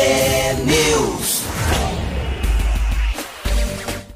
[0.00, 1.42] T-News.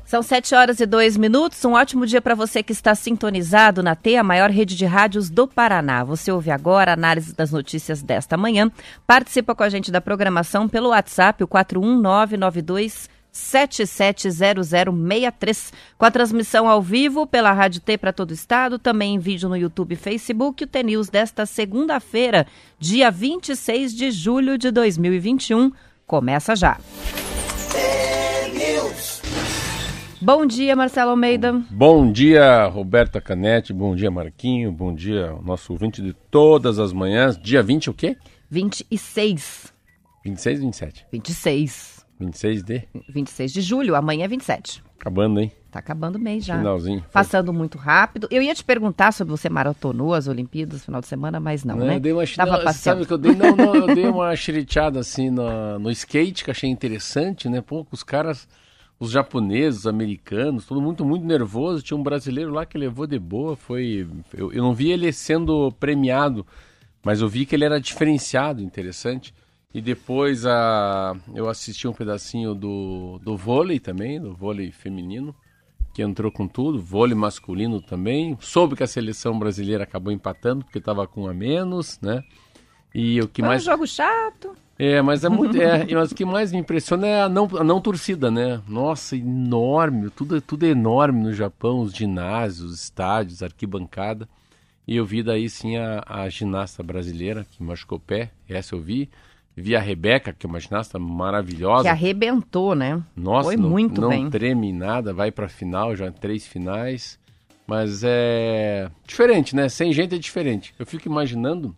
[0.07, 1.63] São 7 horas e 2 minutos.
[1.63, 5.29] Um ótimo dia para você que está sintonizado na T, a maior rede de rádios
[5.29, 6.03] do Paraná.
[6.03, 8.71] Você ouve agora a análise das notícias desta manhã.
[9.07, 16.81] Participa com a gente da programação pelo WhatsApp, o 41992 770063, com a transmissão ao
[16.81, 20.63] vivo pela Rádio T para todo o estado, também em vídeo no YouTube e Facebook,
[20.63, 22.47] o T-News desta segunda-feira,
[22.79, 25.73] dia 26 de julho de 2021,
[26.07, 26.79] começa já.
[30.25, 31.53] Bom dia, Marcelo Almeida.
[31.69, 33.75] Bom dia, Roberta Canete.
[33.75, 34.73] Bom dia, Marquinho.
[34.73, 37.37] Bom dia, nosso ouvinte de todas as manhãs.
[37.37, 38.17] Dia 20 o quê?
[38.49, 39.71] 26.
[40.25, 41.07] 26 ou 27?
[41.13, 41.94] 26.
[42.19, 42.89] 26 de?
[43.09, 44.83] 26 de julho, amanhã é 27.
[44.99, 45.53] Acabando, hein?
[45.71, 46.57] Tá acabando o mês já.
[46.57, 47.05] Finalzinho.
[47.13, 48.29] Passando muito rápido.
[48.31, 51.77] Eu ia te perguntar sobre você maratonou as Olimpíadas no final de semana, mas não,
[51.77, 51.97] Não, né?
[51.97, 55.01] Eu dei uma, Tava não, sabe que eu dei, não, não, eu dei uma xeriteada
[55.01, 57.61] assim no, no skate, que achei interessante, né?
[57.61, 58.49] Pô, os caras,
[58.99, 61.83] os japoneses, os americanos, todo muito, muito nervoso.
[61.83, 64.07] Tinha um brasileiro lá que levou de boa, foi...
[64.33, 66.47] Eu, eu não vi ele sendo premiado,
[67.05, 69.35] mas eu vi que ele era diferenciado, interessante.
[69.75, 75.35] E depois a, eu assisti um pedacinho do, do vôlei também, do vôlei feminino,
[75.93, 78.39] que entrou com tudo, vôlei masculino também.
[78.41, 82.23] Soube que a seleção brasileira acabou empatando, porque estava com um a menos, né?
[82.95, 83.63] E o que Foi mais.
[83.63, 84.57] um jogo chato.
[84.79, 85.61] É, mas é muito.
[85.61, 88.61] É, mas o que mais me impressiona é a não, a não torcida, né?
[88.69, 94.29] Nossa, enorme, tudo, tudo é enorme no Japão, os ginásios, os estádios, arquibancada.
[94.87, 98.81] E eu vi daí sim a, a ginasta brasileira que machucou o pé, essa eu
[98.81, 99.11] vi.
[99.57, 101.85] Vi a Rebeca, que é uma ginasta maravilhosa.
[101.85, 103.01] Que arrebentou, né?
[103.15, 104.29] Nossa, Foi não, muito não bem.
[104.29, 107.19] treme em nada, vai pra final, já três finais.
[107.67, 109.69] Mas é diferente, né?
[109.69, 110.75] Sem gente é diferente.
[110.79, 111.75] Eu fico imaginando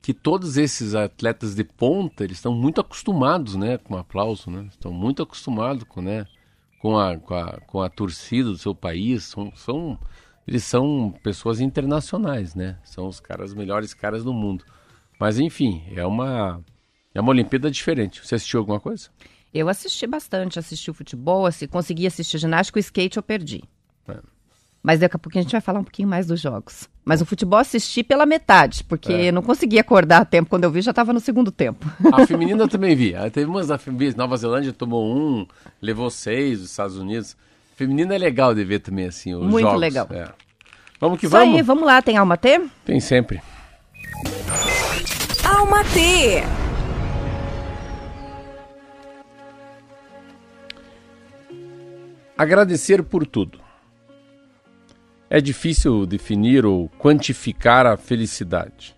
[0.00, 4.66] que todos esses atletas de ponta, eles estão muito acostumados, né, com aplauso, né?
[4.70, 6.26] Estão muito acostumados com, né,
[6.80, 9.24] com a, com a, com a torcida do seu país.
[9.24, 9.98] São, são,
[10.48, 12.78] eles são pessoas internacionais, né?
[12.82, 14.64] São os caras, os melhores caras do mundo.
[15.20, 16.60] Mas enfim, é uma
[17.14, 18.26] é uma Olimpíada diferente.
[18.26, 19.08] Você assistiu alguma coisa?
[19.52, 23.62] Eu assisti bastante, assisti o futebol, assi- consegui assistir ginástica, o skate eu perdi.
[24.08, 24.16] É.
[24.82, 26.88] Mas daqui a pouquinho a gente vai falar um pouquinho mais dos jogos.
[27.04, 29.32] Mas o futebol assisti pela metade, porque É.
[29.32, 30.48] não consegui acordar a tempo.
[30.48, 31.84] Quando eu vi, já estava no segundo tempo.
[32.12, 33.12] A feminina eu também vi.
[33.32, 33.78] Teve umas da
[34.16, 35.46] Nova Zelândia tomou um,
[35.82, 37.36] levou seis dos Estados Unidos.
[37.76, 39.80] Feminina é legal de ver também assim os Muito jogos.
[39.80, 40.06] legal.
[40.10, 40.28] É.
[40.98, 41.56] Vamos que Isso vamos.
[41.56, 42.00] aí, vamos lá.
[42.00, 42.60] Tem alma T?
[42.86, 43.42] Tem sempre.
[45.60, 46.42] Alma T.
[52.34, 53.60] Agradecer por tudo.
[55.28, 58.96] É difícil definir ou quantificar a felicidade.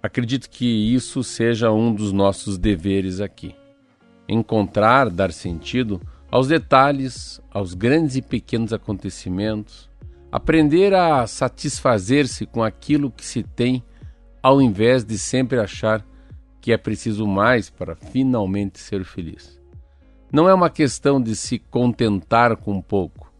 [0.00, 3.52] Acredito que isso seja um dos nossos deveres aqui.
[4.28, 6.00] Encontrar, dar sentido
[6.30, 9.90] aos detalhes, aos grandes e pequenos acontecimentos,
[10.30, 13.82] aprender a satisfazer-se com aquilo que se tem,
[14.42, 16.04] ao invés de sempre achar
[16.60, 19.60] que é preciso mais para finalmente ser feliz.
[20.32, 23.32] Não é uma questão de se contentar com pouco,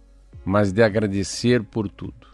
[0.45, 2.27] mas de agradecer por tudo.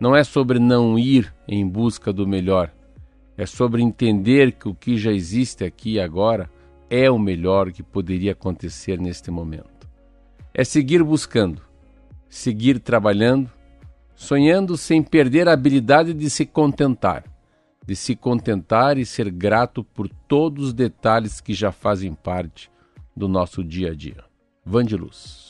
[0.00, 2.72] Não é sobre não ir em busca do melhor,
[3.36, 6.50] é sobre entender que o que já existe aqui e agora
[6.88, 9.88] é o melhor que poderia acontecer neste momento.
[10.52, 11.60] É seguir buscando,
[12.28, 13.50] seguir trabalhando,
[14.14, 17.24] sonhando sem perder a habilidade de se contentar,
[17.86, 22.70] de se contentar e ser grato por todos os detalhes que já fazem parte
[23.16, 24.24] do nosso dia a dia.
[24.64, 25.44] Van de Luz.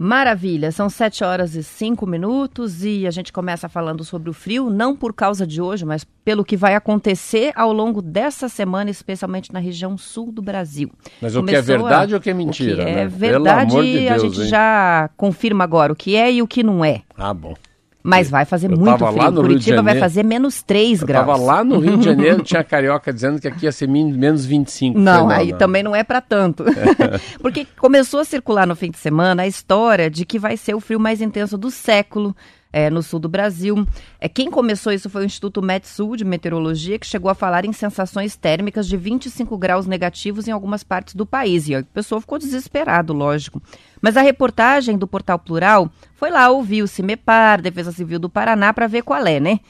[0.00, 4.70] Maravilha, são 7 horas e 5 minutos e a gente começa falando sobre o frio,
[4.70, 9.52] não por causa de hoje, mas pelo que vai acontecer ao longo dessa semana, especialmente
[9.52, 10.92] na região sul do Brasil.
[11.20, 12.74] Mas o que é Começou a- verdade ou o que é mentira?
[12.82, 13.06] O que é né?
[13.08, 14.46] verdade, de Deus, a gente hein?
[14.46, 17.02] já confirma agora o que é e o que não é.
[17.16, 17.54] Ah, bom.
[18.02, 19.16] Mas vai fazer Eu muito frio.
[19.16, 21.26] lá no Curitiba vai fazer menos 3 Eu graus.
[21.26, 24.98] tava lá no Rio de Janeiro, tinha carioca dizendo que aqui ia ser menos 25.
[24.98, 26.64] Não, Falei, aí também não é para tanto.
[27.42, 30.80] Porque começou a circular no fim de semana a história de que vai ser o
[30.80, 32.34] frio mais intenso do século.
[32.72, 33.86] É, no sul do Brasil.
[34.20, 37.72] É, quem começou isso foi o Instituto Metsul de Meteorologia, que chegou a falar em
[37.72, 41.68] sensações térmicas de 25 graus negativos em algumas partes do país.
[41.68, 43.62] E a pessoa ficou desesperado, lógico.
[44.00, 48.72] Mas a reportagem do Portal Plural foi lá ouvir o CIMEPAR, Defesa Civil do Paraná,
[48.72, 49.60] para ver qual é, né?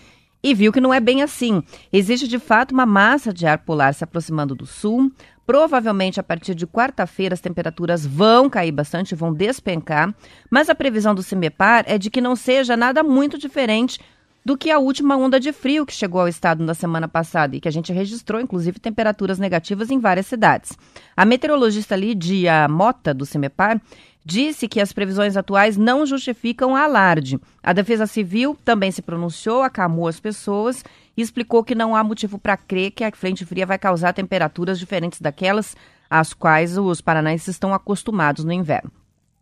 [0.42, 1.62] E viu que não é bem assim.
[1.92, 5.10] Existe de fato uma massa de ar polar se aproximando do sul.
[5.48, 10.14] Provavelmente a partir de quarta-feira as temperaturas vão cair bastante, vão despencar,
[10.50, 13.98] mas a previsão do CIMEPAR é de que não seja nada muito diferente
[14.44, 17.60] do que a última onda de frio que chegou ao estado na semana passada e
[17.60, 20.76] que a gente registrou, inclusive, temperaturas negativas em várias cidades.
[21.16, 23.80] A meteorologista Lídia Mota, do CIMEPAR,
[24.24, 27.38] disse que as previsões atuais não justificam alarde.
[27.62, 30.84] A Defesa Civil também se pronunciou, acalmou as pessoas
[31.16, 34.78] e explicou que não há motivo para crer que a frente fria vai causar temperaturas
[34.78, 35.76] diferentes daquelas
[36.10, 38.90] às quais os paranaenses estão acostumados no inverno.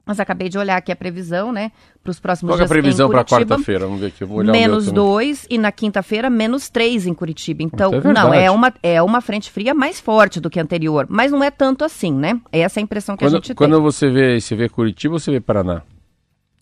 [0.08, 1.72] Mas acabei de olhar aqui a previsão, né?
[2.00, 2.70] Para os próximos Qual é dias.
[2.70, 3.86] a previsão para quarta-feira?
[3.86, 4.24] Vamos ver aqui.
[4.24, 4.94] Vou olhar Menos também.
[5.02, 7.64] 2 e na quinta-feira menos 3 em Curitiba.
[7.64, 11.06] Então, é não, é uma, é uma frente fria mais forte do que a anterior.
[11.10, 12.40] Mas não é tanto assim, né?
[12.52, 13.82] Essa é a impressão que a Quando, gente quando tem.
[13.82, 15.82] você vê, você vê Curitiba ou você vê Paraná?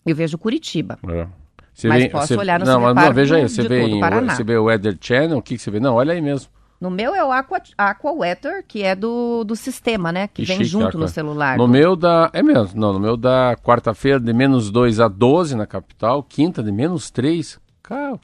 [0.03, 0.97] Eu vejo Curitiba.
[1.07, 1.27] É.
[1.71, 3.43] Você Mas vê- posso você- olhar no Não, mas não, veja aí.
[3.47, 5.79] Você vê, em, você vê o Weather Channel, o que, que você vê?
[5.79, 6.49] Não, olha aí mesmo.
[6.79, 10.27] No meu é o Aqua, Aqua Weather, que é do, do sistema, né?
[10.27, 10.99] Que, Que vem chique, junto Aqua.
[10.99, 11.57] no celular.
[11.57, 12.29] No do- meu da.
[12.33, 16.61] É mesmo, não, no meu da quarta-feira de menos 2 a 12 na capital, quinta
[16.61, 17.59] de menos 3.
[17.81, 18.19] Caramba,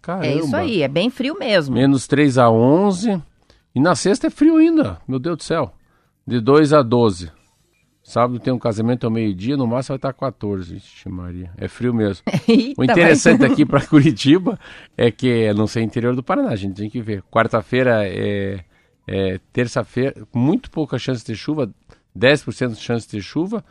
[0.00, 0.26] caramba.
[0.26, 1.74] É isso aí, é bem frio mesmo.
[1.74, 3.22] Menos 3 a 11.
[3.74, 5.72] E na sexta é frio ainda, meu Deus do céu.
[6.26, 7.30] De 2 a 12.
[8.12, 10.76] Sábado tem um casamento ao meio-dia, no máximo vai estar 14.
[10.76, 11.50] Ixi, Maria.
[11.56, 12.22] É frio mesmo.
[12.46, 14.60] Eita, O interessante aqui para Curitiba
[14.94, 17.22] é que não sei interior do Paraná, a gente tem que ver.
[17.30, 18.66] Quarta-feira é,
[19.08, 21.72] é terça-feira, muito pouca chance de chuva,
[22.14, 23.64] 10% de chance de chuva.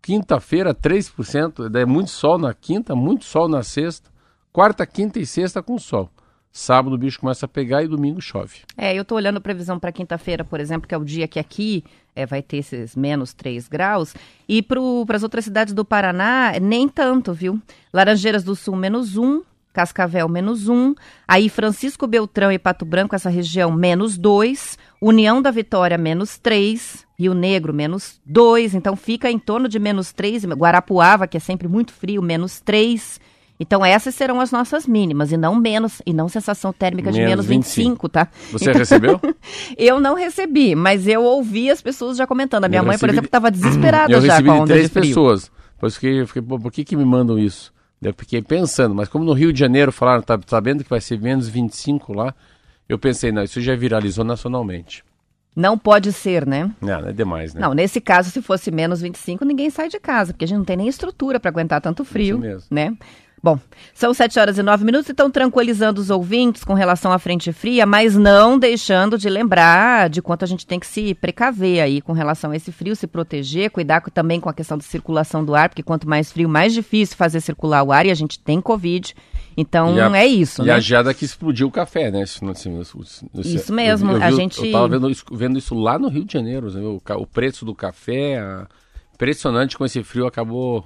[0.00, 4.08] Quinta-feira, 3%, é muito sol na quinta, muito sol na sexta.
[4.54, 6.08] Quarta, quinta e sexta com sol.
[6.56, 8.60] Sábado o bicho começa a pegar e domingo chove.
[8.78, 11.38] É, eu tô olhando a previsão para quinta-feira, por exemplo, que é o dia que
[11.38, 14.14] aqui é, vai ter esses menos 3 graus.
[14.48, 14.80] E para
[15.14, 17.60] as outras cidades do Paraná, nem tanto, viu?
[17.92, 19.42] Laranjeiras do Sul, menos 1.
[19.70, 20.94] Cascavel, menos 1.
[21.28, 24.78] Aí Francisco Beltrão e Pato Branco, essa região, menos 2.
[24.98, 27.06] União da Vitória, menos 3.
[27.18, 28.74] Rio Negro, menos 2.
[28.74, 30.46] Então fica em torno de menos 3.
[30.46, 33.20] Guarapuava, que é sempre muito frio, menos 3.
[33.58, 37.46] Então essas serão as nossas mínimas, e não menos, e não sensação térmica de Menos
[37.46, 38.28] menos 25, tá?
[38.52, 39.20] Você recebeu?
[39.76, 42.64] Eu não recebi, mas eu ouvi as pessoas já comentando.
[42.64, 44.88] A minha Eu mãe, por exemplo, estava desesperada Eu já recebi com a onda três
[44.90, 45.50] pessoas.
[45.78, 47.72] Por isso que eu fiquei, por que, que me mandam isso?
[48.00, 51.20] Eu fiquei pensando, mas como no Rio de Janeiro falaram, tá sabendo que vai ser
[51.20, 52.34] menos 25 lá,
[52.88, 55.02] eu pensei, não, isso já viralizou nacionalmente.
[55.54, 56.70] Não pode ser, né?
[56.80, 57.62] Não, não é demais, né?
[57.62, 60.64] Não, nesse caso, se fosse menos 25, ninguém sai de casa, porque a gente não
[60.66, 62.68] tem nem estrutura para aguentar tanto frio, Isso mesmo.
[62.70, 62.94] né?
[63.46, 63.60] Bom,
[63.94, 67.52] são 7 horas e 9 minutos e estão tranquilizando os ouvintes com relação à frente
[67.52, 72.00] fria, mas não deixando de lembrar de quanto a gente tem que se precaver aí
[72.00, 75.54] com relação a esse frio, se proteger, cuidar também com a questão da circulação do
[75.54, 78.60] ar, porque quanto mais frio, mais difícil fazer circular o ar e a gente tem
[78.60, 79.14] Covid.
[79.56, 80.72] Então a- é isso, E né?
[80.72, 82.24] a geada que explodiu o café, né?
[82.24, 83.26] Isso, assim, isso- isso-
[83.56, 86.08] Isso mesmo, eu, eu a vi- gente- Eu tava vendo isso, vendo isso lá no
[86.08, 86.80] Rio de Janeiro, né?
[86.80, 88.66] o, o preço do café, a-
[89.14, 90.84] impressionante com esse frio, acabou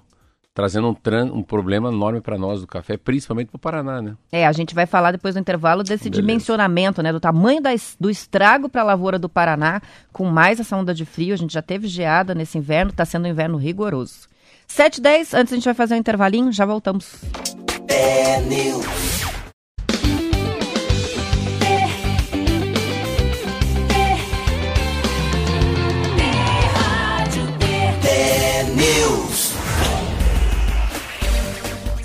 [0.55, 4.17] trazendo um, tran- um problema enorme para nós do café, principalmente para o Paraná, né?
[4.33, 6.21] É, a gente vai falar depois do intervalo desse Beleza.
[6.23, 9.81] dimensionamento, né, do tamanho da do estrago para a lavoura do Paraná,
[10.13, 11.35] com mais essa onda de frio.
[11.35, 14.29] A gente já teve geada nesse inverno, está sendo um inverno rigoroso.
[14.67, 17.17] 7 e 10, antes a gente vai fazer um intervalinho, já voltamos.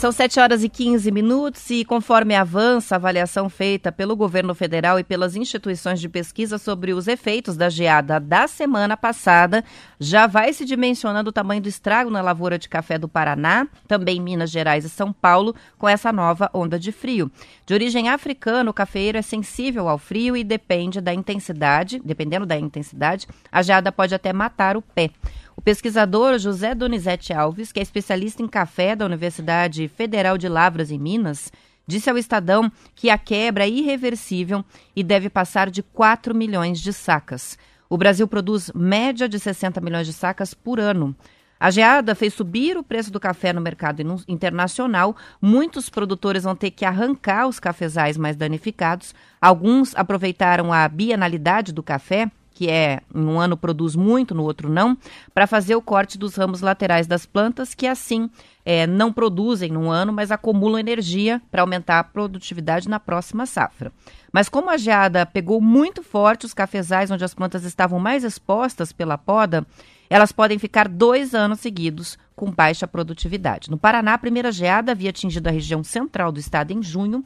[0.05, 4.99] São 7 horas e 15 minutos e, conforme avança a avaliação feita pelo governo federal
[4.99, 9.63] e pelas instituições de pesquisa sobre os efeitos da geada da semana passada,
[9.99, 14.21] já vai se dimensionando o tamanho do estrago na lavoura de café do Paraná, também
[14.21, 17.31] Minas Gerais e São Paulo, com essa nova onda de frio.
[17.65, 22.55] De origem africana, o cafeeiro é sensível ao frio e depende da intensidade, dependendo da
[22.55, 25.09] intensidade, a geada pode até matar o pé.
[25.57, 30.91] O pesquisador José Donizete Alves, que é especialista em café da Universidade Federal de Lavras
[30.91, 31.51] em Minas,
[31.87, 36.91] disse ao Estadão que a quebra é irreversível e deve passar de 4 milhões de
[36.91, 37.57] sacas.
[37.89, 41.15] O Brasil produz média de 60 milhões de sacas por ano.
[41.57, 45.15] A geada fez subir o preço do café no mercado internacional.
[45.41, 49.15] Muitos produtores vão ter que arrancar os cafezais mais danificados.
[49.39, 54.69] Alguns aproveitaram a bienalidade do café que é em um ano produz muito, no outro
[54.69, 54.97] não,
[55.33, 58.29] para fazer o corte dos ramos laterais das plantas, que assim
[58.65, 63.91] é, não produzem num ano, mas acumulam energia para aumentar a produtividade na próxima safra.
[64.31, 68.93] Mas como a geada pegou muito forte os cafezais onde as plantas estavam mais expostas
[68.93, 69.67] pela poda,
[70.09, 73.69] elas podem ficar dois anos seguidos com baixa produtividade.
[73.69, 77.21] No Paraná, a primeira geada havia atingido a região central do estado em junho,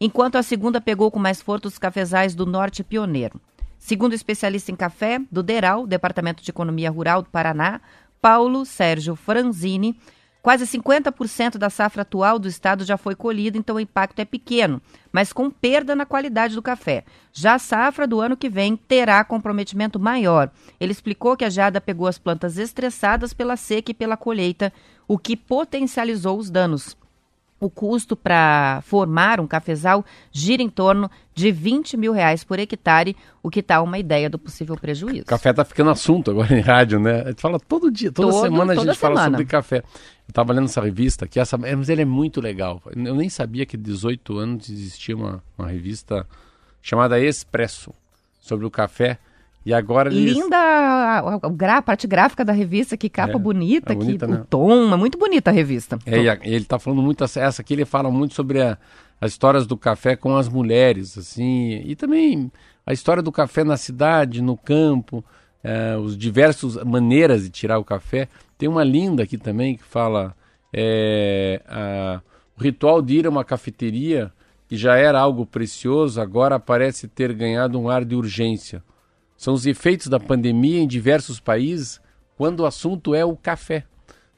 [0.00, 3.38] enquanto a segunda pegou com mais força os cafezais do norte pioneiro.
[3.82, 7.80] Segundo o especialista em café do DERAL, Departamento de Economia Rural do Paraná,
[8.20, 9.98] Paulo Sérgio Franzini,
[10.40, 14.82] Quase 50% da safra atual do estado já foi colhida, então o impacto é pequeno,
[15.12, 17.04] mas com perda na qualidade do café.
[17.32, 20.50] Já a safra do ano que vem terá comprometimento maior.
[20.80, 24.72] Ele explicou que a geada pegou as plantas estressadas pela seca e pela colheita,
[25.06, 26.96] o que potencializou os danos
[27.66, 33.16] o custo para formar um cafezal gira em torno de 20 mil reais por hectare,
[33.42, 35.24] o que dá uma ideia do possível prejuízo.
[35.24, 37.22] Café está ficando assunto agora em rádio, né?
[37.22, 39.20] A gente fala todo dia, toda todo, semana a gente semana.
[39.20, 39.78] fala sobre café.
[39.78, 42.82] Eu estava lendo essa revista aqui, essa, mas ele é muito legal.
[42.94, 46.26] Eu nem sabia que 18 anos existia uma, uma revista
[46.80, 47.92] chamada Expresso
[48.40, 49.18] sobre o café.
[49.64, 50.34] E agora eles...
[50.34, 54.26] Linda a, a, a, a, parte gráfica da revista, que capa é, bonita, é bonita
[54.26, 54.40] que, né?
[54.40, 55.98] o tom, é muito bonita a revista.
[56.04, 59.76] É, e ele está falando muito, essa aqui ele fala muito sobre as histórias do
[59.76, 62.50] café com as mulheres, assim, e também
[62.84, 65.24] a história do café na cidade, no campo,
[65.62, 68.28] é, os diversos maneiras de tirar o café.
[68.58, 70.34] Tem uma linda aqui também que fala
[70.72, 72.20] é, a,
[72.58, 74.32] o ritual de ir a uma cafeteria,
[74.68, 78.82] que já era algo precioso, agora parece ter ganhado um ar de urgência
[79.42, 82.00] são os efeitos da pandemia em diversos países
[82.36, 83.82] quando o assunto é o café.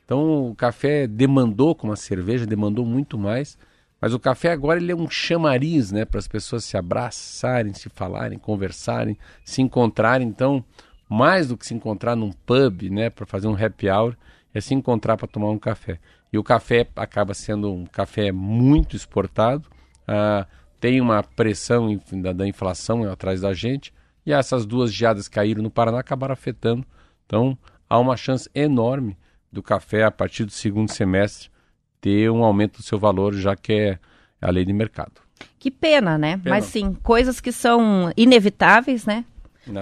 [0.03, 3.59] Então o café demandou, como a cerveja demandou muito mais,
[4.01, 7.91] mas o café agora ele é um chamariz, né, para as pessoas se abraçarem, se
[7.91, 10.27] falarem, conversarem, se encontrarem.
[10.27, 10.65] Então,
[11.07, 14.17] mais do que se encontrar num pub, né, para fazer um happy hour,
[14.55, 15.99] é se encontrar para tomar um café.
[16.33, 19.69] E o café acaba sendo um café muito exportado,
[20.09, 20.47] ah,
[20.81, 23.93] tem uma pressão da, da inflação atrás da gente,
[24.27, 26.85] e essas duas geadas caíram no Paraná acabaram afetando.
[27.27, 27.57] Então,
[27.89, 29.17] há uma chance enorme
[29.53, 31.51] do café, a partir do segundo semestre,
[32.01, 33.99] ter um aumento do seu valor, já que é
[34.41, 35.23] a lei de mercado.
[35.59, 36.37] Que pena, né?
[36.37, 36.57] Pena.
[36.57, 39.25] Mas sim, coisas que são inevitáveis, né?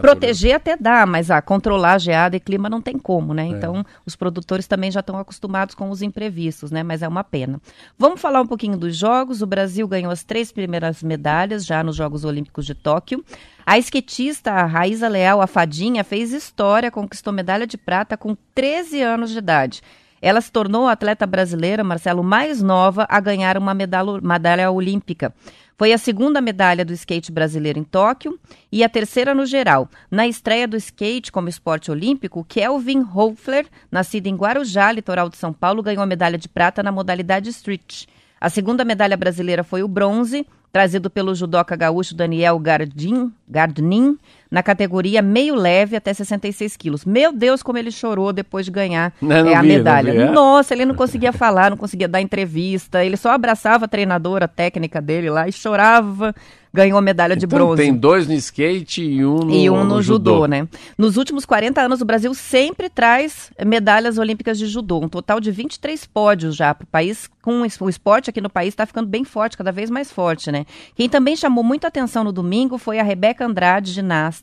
[0.01, 3.45] Proteger até dá, mas ah, controlar geada e clima não tem como, né?
[3.45, 3.49] É.
[3.49, 6.83] Então, os produtores também já estão acostumados com os imprevistos, né?
[6.83, 7.61] Mas é uma pena.
[7.99, 9.43] Vamos falar um pouquinho dos Jogos.
[9.43, 13.25] O Brasil ganhou as três primeiras medalhas já nos Jogos Olímpicos de Tóquio.
[13.65, 19.03] A esquetista a Raíza Leal, a Fadinha, fez história, conquistou medalha de prata com 13
[19.03, 19.83] anos de idade.
[20.21, 25.35] Ela se tornou a atleta brasileira, Marcelo, mais nova a ganhar uma medalha, medalha olímpica.
[25.77, 28.39] Foi a segunda medalha do skate brasileiro em Tóquio
[28.71, 29.89] e a terceira no geral.
[30.11, 35.53] Na estreia do skate como esporte olímpico, Kelvin Hoefler, nascido em Guarujá, litoral de São
[35.53, 38.07] Paulo, ganhou a medalha de prata na modalidade street.
[38.41, 44.19] A segunda medalha brasileira foi o bronze, trazido pelo judoca gaúcho Daniel Gardin, Gardnin,
[44.53, 47.05] na categoria meio leve até 66 quilos.
[47.07, 50.13] Meu Deus, como ele chorou depois de ganhar não, não é, a vi, medalha.
[50.13, 50.31] Vi, é?
[50.31, 55.01] Nossa, ele não conseguia falar, não conseguia dar entrevista, ele só abraçava a treinadora técnica
[55.01, 56.35] dele lá e chorava
[56.73, 57.83] ganhou a medalha de então, bronze.
[57.83, 60.67] Tem dois no skate e um no, e um no, no judô, judô, né?
[60.97, 65.51] Nos últimos 40 anos, o Brasil sempre traz medalhas olímpicas de judô, um total de
[65.51, 67.29] 23 pódios já para o país.
[67.43, 70.65] Com o esporte aqui no país está ficando bem forte, cada vez mais forte, né?
[70.95, 74.42] Quem também chamou muita atenção no domingo foi a Rebeca Andrade, ginasta,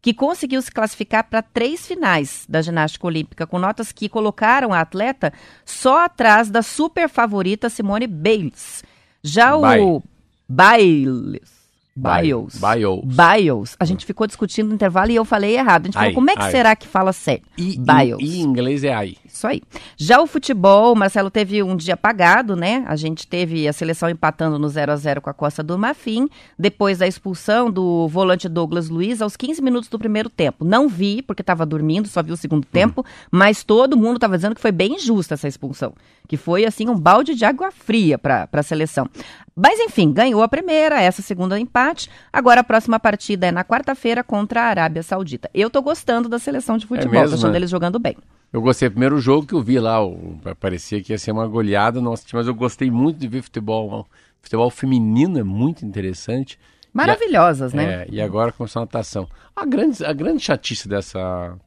[0.00, 4.80] que conseguiu se classificar para três finais da ginástica olímpica, com notas que colocaram a
[4.80, 5.32] atleta
[5.64, 8.82] só atrás da super favorita Simone Biles.
[9.22, 10.02] Já o
[10.48, 11.54] Biles
[11.96, 12.56] Bios.
[12.56, 13.04] Bios.
[13.04, 13.76] Bios.
[13.78, 15.82] A gente ficou discutindo no intervalo e eu falei errado.
[15.82, 16.50] A gente falou, como é que ai.
[16.50, 17.46] será que fala certo?
[17.56, 18.18] I, Bios.
[18.20, 19.16] E em inglês é ai.
[19.34, 19.60] Isso aí.
[19.96, 22.84] Já o futebol, o Marcelo teve um dia apagado, né?
[22.86, 26.28] A gente teve a seleção empatando no 0 a 0 com a Costa do Marfim,
[26.56, 30.64] depois da expulsão do volante Douglas Luiz aos 15 minutos do primeiro tempo.
[30.64, 33.28] Não vi, porque estava dormindo, só vi o segundo tempo, uhum.
[33.28, 35.92] mas todo mundo estava dizendo que foi bem injusta essa expulsão.
[36.28, 39.10] Que foi, assim, um balde de água fria para a seleção.
[39.56, 42.08] Mas, enfim, ganhou a primeira, essa segunda empate.
[42.32, 45.50] Agora a próxima partida é na quarta-feira contra a Arábia Saudita.
[45.52, 47.58] Eu tô gostando da seleção de futebol, é mesmo, tô achando né?
[47.58, 48.16] eles jogando bem.
[48.54, 48.88] Eu gostei.
[48.88, 52.24] do primeiro jogo que eu vi lá, o, parecia que ia ser uma goleada nossa,
[52.32, 54.06] mas eu gostei muito de ver futebol.
[54.40, 56.56] Futebol feminino é muito interessante.
[56.92, 57.84] Maravilhosas, a, né?
[57.84, 59.28] É, e agora começou a natação.
[59.56, 61.58] A grande, a grande chatice dessa,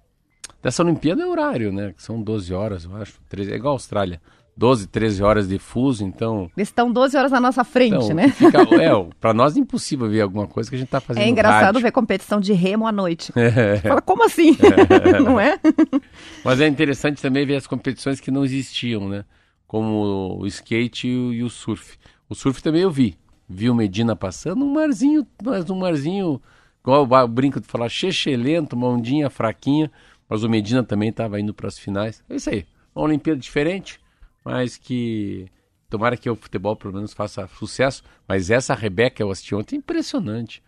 [0.64, 1.92] dessa Olimpíada é o horário, né?
[1.92, 3.20] Que são 12 horas, eu acho.
[3.28, 4.22] 13, é igual a Austrália.
[4.58, 6.50] 12, 13 horas de fuso, então.
[6.58, 8.30] Eles estão 12 horas na nossa frente, então, né?
[8.30, 11.24] Fica, é, para nós é impossível ver alguma coisa que a gente está fazendo.
[11.24, 11.82] É engraçado rádio.
[11.82, 13.32] ver competição de remo à noite.
[13.36, 13.78] É.
[13.78, 14.58] Fala, como assim?
[15.24, 15.60] não é?
[16.44, 19.26] Mas é interessante também ver as competições que não existiam, né?
[19.68, 21.96] Como o skate e o, surf.
[22.28, 23.16] O surf também eu vi.
[23.48, 26.42] Vi o Medina passando, um marzinho, mas um marzinho,
[26.82, 27.90] igual o brinco de falar,
[28.38, 29.92] lento, uma ondinha fraquinha,
[30.28, 32.24] mas o Medina também estava indo para as finais.
[32.28, 32.66] É isso aí.
[32.96, 34.00] Uma Olimpíada diferente,
[34.48, 35.46] mas que
[35.90, 38.02] tomara que o futebol pelo menos faça sucesso.
[38.26, 40.64] Mas essa Rebeca eu assisti ontem, impressionante.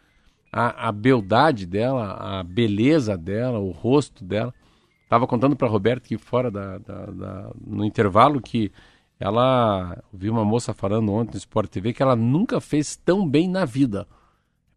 [0.52, 4.54] A, a beldade dela, a beleza dela, o rosto dela.
[5.08, 8.70] Tava contando para Roberto que fora da, da, da, no intervalo que
[9.18, 13.48] ela vi uma moça falando ontem no Sport TV que ela nunca fez tão bem
[13.48, 14.06] na vida.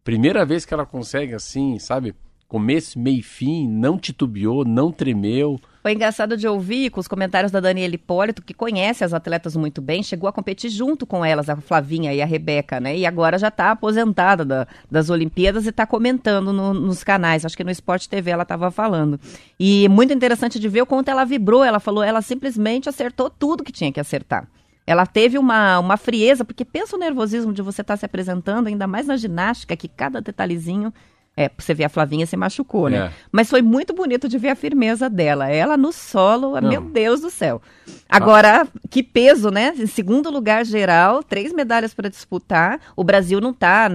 [0.01, 2.15] Primeira vez que ela consegue assim, sabe?
[2.47, 5.59] Começo, meio e fim, não titubeou, não tremeu.
[5.83, 9.81] Foi engraçado de ouvir com os comentários da Daniela Hipólito, que conhece as atletas muito
[9.81, 12.97] bem, chegou a competir junto com elas, a Flavinha e a Rebeca, né?
[12.97, 17.43] E agora já está aposentada da, das Olimpíadas e está comentando no, nos canais.
[17.43, 19.19] Acho que no Esporte TV ela estava falando.
[19.59, 21.65] E muito interessante de ver o quanto ela vibrou.
[21.65, 24.47] Ela falou, ela simplesmente acertou tudo que tinha que acertar.
[24.87, 28.67] Ela teve uma, uma frieza, porque pensa o nervosismo de você estar tá se apresentando,
[28.67, 30.93] ainda mais na ginástica, que cada detalhezinho
[31.35, 32.97] é, você vê a Flavinha se machucou, né?
[32.97, 33.11] É.
[33.31, 35.49] Mas foi muito bonito de ver a firmeza dela.
[35.49, 36.69] Ela no solo, Não.
[36.69, 37.59] meu Deus do céu.
[38.07, 38.67] Agora, ah.
[38.89, 39.73] que peso, né?
[39.75, 42.79] Em segundo lugar geral, três medalhas para disputar.
[42.95, 43.89] O Brasil não está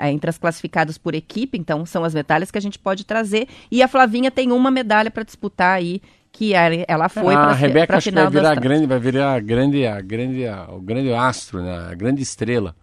[0.00, 3.48] é, entre as classificadas por equipe, então são as medalhas que a gente pode trazer.
[3.72, 7.96] E a Flavinha tem uma medalha para disputar aí que ela foi para a Rebeca
[7.96, 11.88] acho que vai virar grande, vai virar grande, a grande, a, o grande astro, né?
[11.90, 12.74] A grande estrela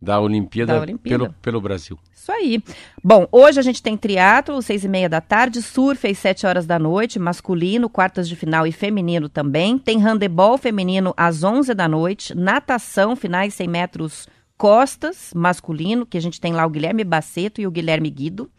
[0.00, 1.24] da Olimpíada, da Olimpíada.
[1.24, 1.98] Pelo, pelo Brasil.
[2.12, 2.62] Isso aí.
[3.02, 6.66] Bom, hoje a gente tem triatlo, seis e meia da tarde, surf às sete horas
[6.66, 9.78] da noite, masculino, quartas de final e feminino também.
[9.78, 16.20] Tem handebol feminino às onze da noite, natação, finais 100 metros costas, masculino, que a
[16.20, 18.50] gente tem lá o Guilherme Baceto e o Guilherme Guido.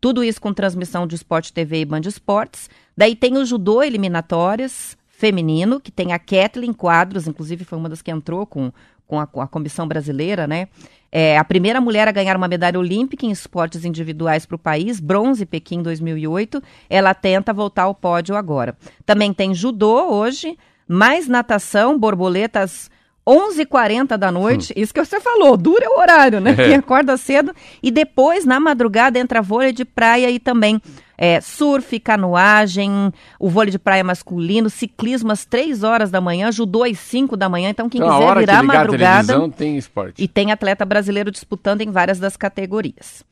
[0.00, 2.68] Tudo isso com transmissão de Esporte TV e Band Esportes.
[2.96, 8.02] Daí tem o judô eliminatórias feminino, que tem a Kathleen Quadros, inclusive foi uma das
[8.02, 8.72] que entrou com
[9.06, 10.68] com a, com a comissão brasileira, né?
[11.10, 14.98] É a primeira mulher a ganhar uma medalha olímpica em esportes individuais para o país,
[14.98, 16.60] bronze Pequim 2008.
[16.90, 18.76] Ela tenta voltar ao pódio agora.
[19.06, 22.90] Também tem judô hoje, mais natação, borboletas
[23.26, 24.80] 11h40 da noite, hum.
[24.80, 26.54] isso que você falou, dura o horário, né?
[26.58, 26.68] É.
[26.68, 27.54] Quem acorda cedo.
[27.82, 30.80] E depois, na madrugada, entra vôlei de praia e também
[31.16, 36.82] é, surf, canoagem, o vôlei de praia masculino, ciclismo às 3 horas da manhã, judô
[36.82, 37.70] às 5 da manhã.
[37.70, 39.48] Então, quem então, quiser virar que madrugada.
[39.50, 40.22] tem esporte.
[40.22, 43.24] E tem atleta brasileiro disputando em várias das categorias.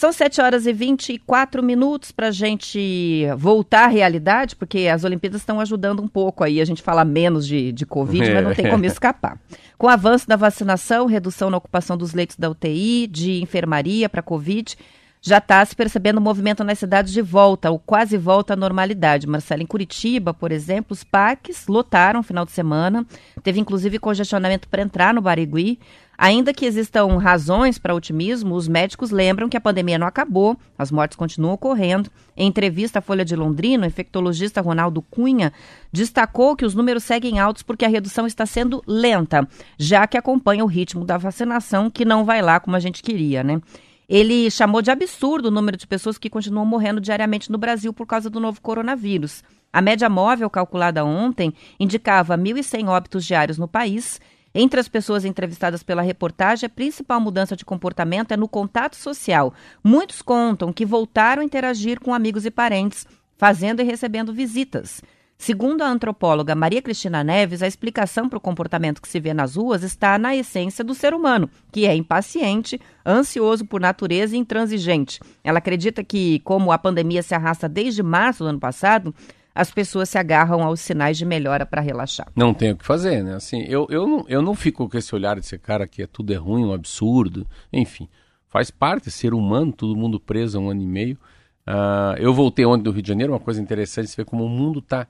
[0.00, 5.42] São 7 horas e 24 minutos para a gente voltar à realidade, porque as Olimpíadas
[5.42, 6.58] estão ajudando um pouco aí.
[6.58, 8.34] A gente fala menos de, de Covid, é.
[8.34, 9.38] mas não tem como escapar.
[9.76, 14.22] Com o avanço da vacinação, redução na ocupação dos leitos da UTI, de enfermaria para
[14.22, 14.74] Covid,
[15.22, 19.26] já está se percebendo movimento nas cidades de volta, ou quase volta à normalidade.
[19.26, 23.06] Marcelo, em Curitiba, por exemplo, os parques lotaram no final de semana.
[23.42, 25.78] Teve inclusive congestionamento para entrar no Barigui.
[26.16, 30.90] Ainda que existam razões para otimismo, os médicos lembram que a pandemia não acabou, as
[30.90, 32.10] mortes continuam ocorrendo.
[32.36, 35.50] Em entrevista à Folha de Londrina, o infectologista Ronaldo Cunha
[35.90, 40.62] destacou que os números seguem altos porque a redução está sendo lenta, já que acompanha
[40.62, 43.58] o ritmo da vacinação, que não vai lá como a gente queria, né?
[44.10, 48.08] Ele chamou de absurdo o número de pessoas que continuam morrendo diariamente no Brasil por
[48.08, 49.44] causa do novo coronavírus.
[49.72, 54.20] A média móvel calculada ontem indicava 1.100 óbitos diários no país.
[54.52, 59.54] Entre as pessoas entrevistadas pela reportagem, a principal mudança de comportamento é no contato social.
[59.82, 63.06] Muitos contam que voltaram a interagir com amigos e parentes,
[63.38, 65.00] fazendo e recebendo visitas.
[65.40, 69.56] Segundo a antropóloga Maria Cristina Neves, a explicação para o comportamento que se vê nas
[69.56, 75.18] ruas está na essência do ser humano, que é impaciente, ansioso por natureza e intransigente.
[75.42, 79.14] Ela acredita que, como a pandemia se arrasta desde março do ano passado,
[79.54, 82.28] as pessoas se agarram aos sinais de melhora para relaxar.
[82.36, 83.34] Não tem o que fazer, né?
[83.34, 86.34] Assim, eu, eu, não, eu não fico com esse olhar desse cara que é tudo
[86.34, 88.10] é ruim, um absurdo, enfim.
[88.46, 91.18] Faz parte, ser humano, todo mundo preso há um ano e meio.
[91.66, 94.48] Uh, eu voltei ontem do Rio de Janeiro, uma coisa interessante, você vê como o
[94.48, 95.08] mundo está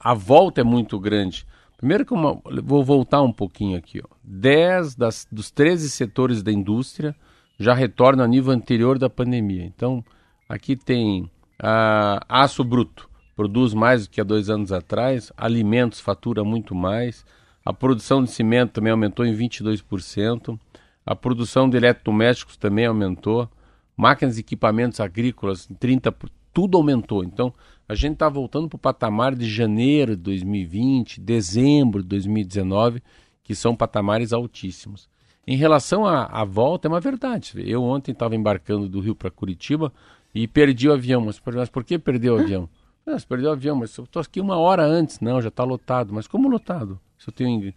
[0.00, 1.46] a volta é muito grande.
[1.76, 4.00] Primeiro que uma, vou voltar um pouquinho aqui.
[4.00, 4.08] Ó.
[4.22, 7.14] 10 das, dos 13 setores da indústria
[7.58, 9.64] já retornam a nível anterior da pandemia.
[9.64, 10.04] Então,
[10.48, 16.42] aqui tem ah, aço bruto, produz mais do que há dois anos atrás, alimentos fatura
[16.44, 17.24] muito mais,
[17.64, 20.58] a produção de cimento também aumentou em 22%,
[21.06, 23.48] a produção de eletrodomésticos também aumentou,
[23.96, 27.24] máquinas e equipamentos agrícolas em 30%, tudo aumentou.
[27.24, 27.52] Então,
[27.86, 33.02] a gente está voltando para o patamar de janeiro de 2020, dezembro de 2019,
[33.42, 35.08] que são patamares altíssimos.
[35.46, 37.52] Em relação à, à volta, é uma verdade.
[37.56, 39.92] Eu ontem estava embarcando do Rio para Curitiba
[40.34, 41.20] e perdi o avião.
[41.20, 42.68] Mas, mas por que perdeu o avião?
[43.06, 45.20] Ah, você perdeu o avião, mas eu estou aqui uma hora antes.
[45.20, 46.14] Não, já está lotado.
[46.14, 46.98] Mas como lotado?
[47.18, 47.74] Se eu tenho...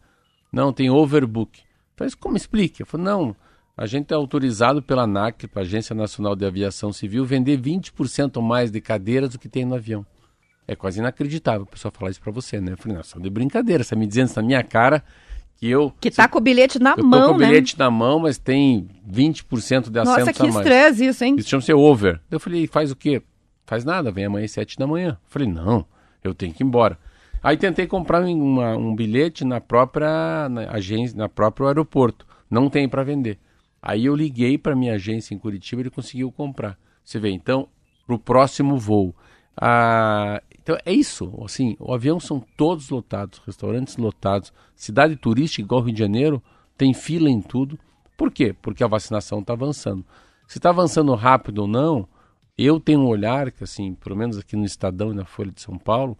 [0.53, 1.59] Não, tem overbook.
[1.97, 2.81] Falei, como explique?
[2.81, 3.35] Eu falei, não,
[3.77, 8.71] a gente é autorizado pela ANAC, a Agência Nacional de Aviação Civil, vender 20% mais
[8.71, 10.05] de cadeiras do que tem no avião.
[10.67, 12.73] É quase inacreditável a pessoa falar isso para você, né?
[12.73, 15.01] Eu falei, nossa, de brincadeira, você tá me dizendo isso na minha cara
[15.55, 15.93] que eu...
[16.01, 17.47] Que tá com o bilhete na eu mão, tô com o né?
[17.47, 20.55] bilhete na mão, mas tem 20% de assentos Nossa, que a mais.
[20.57, 21.35] estresse isso, hein?
[21.37, 22.19] Isso chama-se over.
[22.29, 23.21] Eu falei, faz o quê?
[23.65, 25.09] Faz nada, vem amanhã às 7 da manhã.
[25.11, 25.85] Eu falei, não,
[26.23, 26.97] eu tenho que ir embora.
[27.41, 32.25] Aí tentei comprar uma- um bilhete na própria na agência, na próprio aeroporto.
[32.49, 33.37] Não tem para vender.
[33.87, 36.77] Aí eu liguei para minha agência em Curitiba ele conseguiu comprar.
[37.05, 37.69] Você vê, então,
[38.05, 39.15] para o próximo voo.
[39.55, 45.83] Ah, então é isso, assim, o avião são todos lotados, restaurantes lotados, cidade turística igual
[45.83, 46.43] Rio de Janeiro,
[46.77, 47.79] tem fila em tudo.
[48.17, 48.53] Por quê?
[48.61, 50.05] Porque a vacinação está avançando.
[50.49, 52.09] Se está avançando rápido ou não,
[52.57, 55.61] eu tenho um olhar que, assim, pelo menos aqui no Estadão e na Folha de
[55.61, 56.17] São Paulo,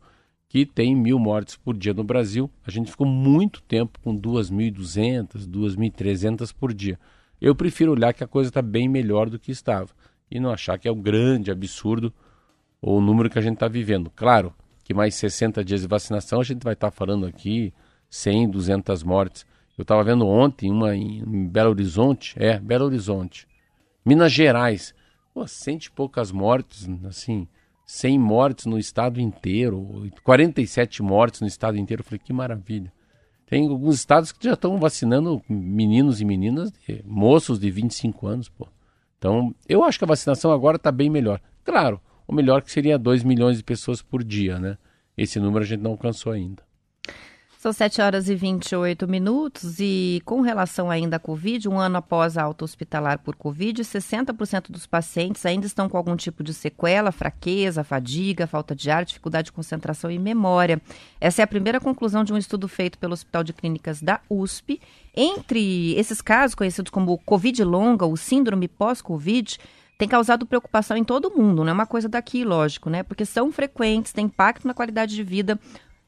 [0.48, 2.50] que tem mil mortes por dia no Brasil.
[2.66, 6.98] A gente ficou muito tempo com 2.200, 2.300 por dia.
[7.42, 9.90] Eu prefiro olhar que a coisa está bem melhor do que estava
[10.30, 12.14] e não achar que é um grande absurdo
[12.82, 14.12] o número que a gente está vivendo.
[14.16, 17.74] Claro que mais 60 dias de vacinação a gente vai estar falando aqui
[18.10, 19.46] 100, 200 mortes.
[19.78, 23.48] Eu estava vendo ontem uma em, em Belo Horizonte, é, Belo Horizonte,
[24.04, 24.96] Minas Gerais,
[25.34, 27.48] pô, cento e poucas mortes, assim,
[27.86, 32.02] 100 mortes no estado inteiro, 47 mortes no estado inteiro.
[32.02, 32.92] Eu falei, que maravilha.
[33.48, 38.50] Tem alguns estados que já estão vacinando meninos e meninas, de- moços de 25 anos,
[38.50, 38.68] pô.
[39.18, 41.40] Então, eu acho que a vacinação agora está bem melhor.
[41.64, 44.78] Claro, o melhor que seria 2 milhões de pessoas por dia, né?
[45.18, 46.62] Esse número a gente não alcançou ainda.
[47.58, 52.38] São 7 horas e 28 minutos e com relação ainda à Covid, um ano após
[52.38, 57.12] a alta hospitalar por Covid, 60% dos pacientes ainda estão com algum tipo de sequela,
[57.12, 60.80] fraqueza, fadiga, falta de ar, dificuldade de concentração e memória.
[61.20, 64.80] Essa é a primeira conclusão de um estudo feito pelo Hospital de Clínicas da USP.
[65.16, 69.58] Entre esses casos, conhecidos como Covid longa, o síndrome pós-Covid,
[69.98, 73.02] tem causado preocupação em todo mundo, não é uma coisa daqui, lógico, né?
[73.02, 75.60] Porque são frequentes, têm impacto na qualidade de vida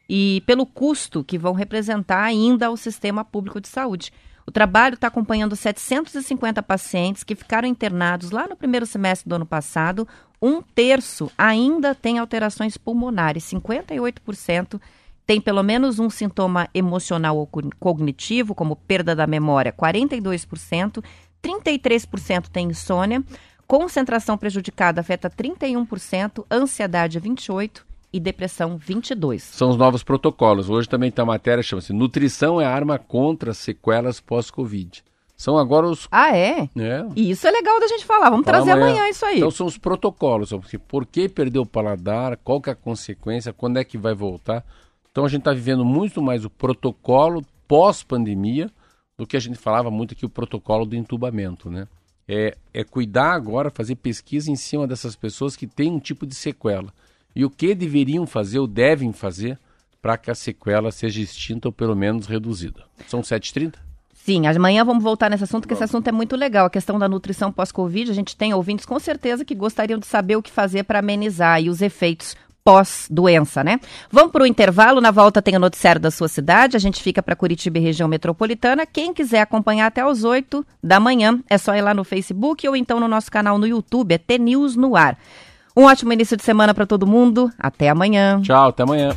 [0.09, 4.11] e pelo custo que vão representar ainda ao sistema público de saúde.
[4.45, 9.45] O trabalho está acompanhando 750 pacientes que ficaram internados lá no primeiro semestre do ano
[9.45, 10.07] passado.
[10.41, 14.81] Um terço ainda tem alterações pulmonares, 58%
[15.27, 21.03] tem pelo menos um sintoma emocional ou co- cognitivo, como perda da memória, 42%,
[21.43, 23.23] 33% tem insônia,
[23.67, 29.39] concentração prejudicada afeta 31%, ansiedade 28% e depressão 22%.
[29.39, 30.69] São os novos protocolos.
[30.69, 35.03] Hoje também tem a matéria chama-se Nutrição é arma contra sequelas pós-Covid.
[35.37, 36.05] São agora os.
[36.11, 36.69] Ah, é?
[36.77, 38.29] É, E isso é legal da gente falar.
[38.29, 38.97] Vamos Fala trazer amanhã.
[38.97, 39.09] amanhã.
[39.09, 39.37] isso aí.
[39.37, 40.49] Então são os protocolos.
[40.49, 42.35] Porque por que perdeu o paladar?
[42.43, 43.53] Qual que é a consequência?
[43.53, 44.65] Quando é que vai voltar?
[45.09, 48.69] Então a gente está vivendo muito mais o protocolo pós-pandemia
[49.17, 51.87] do que a gente falava muito aqui o protocolo do entubamento, né?
[52.27, 56.35] É, é cuidar agora, fazer pesquisa em cima dessas pessoas que têm um tipo de
[56.35, 56.93] sequela.
[57.35, 59.57] E o que deveriam fazer ou devem fazer
[60.01, 62.83] para que a sequela seja extinta ou pelo menos reduzida.
[63.07, 63.75] São 7h30?
[64.13, 66.65] Sim, amanhã vamos voltar nesse assunto, porque esse assunto é muito legal.
[66.65, 70.35] A questão da nutrição pós-Covid, a gente tem ouvintes com certeza que gostariam de saber
[70.35, 73.79] o que fazer para amenizar aí os efeitos pós-doença, né?
[74.11, 77.23] Vamos para o intervalo, na volta tem o noticiário da sua cidade, a gente fica
[77.23, 78.85] para Curitiba e região metropolitana.
[78.85, 82.75] Quem quiser acompanhar até às 8 da manhã, é só ir lá no Facebook ou
[82.75, 85.17] então no nosso canal no YouTube, é T-News no ar.
[85.75, 88.41] Um ótimo início de semana para todo mundo, até amanhã.
[88.41, 89.15] Tchau, até amanhã.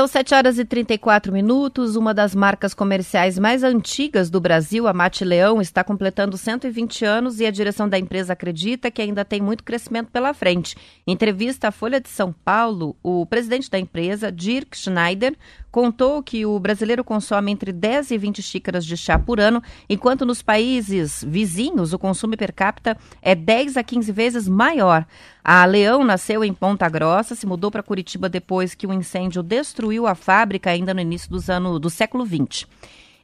[0.00, 1.94] São 7 horas e 34 minutos.
[1.94, 7.38] Uma das marcas comerciais mais antigas do Brasil, a Mate Leão, está completando 120 anos
[7.38, 10.74] e a direção da empresa acredita que ainda tem muito crescimento pela frente.
[11.06, 15.36] Em entrevista à Folha de São Paulo, o presidente da empresa, Dirk Schneider,
[15.70, 20.26] contou que o brasileiro consome entre 10 e 20 xícaras de chá por ano, enquanto
[20.26, 25.06] nos países vizinhos o consumo per capita é 10 a 15 vezes maior.
[25.44, 30.06] A Leão nasceu em Ponta Grossa, se mudou para Curitiba depois que um incêndio destruiu
[30.06, 32.66] a fábrica ainda no início dos anos do século XX.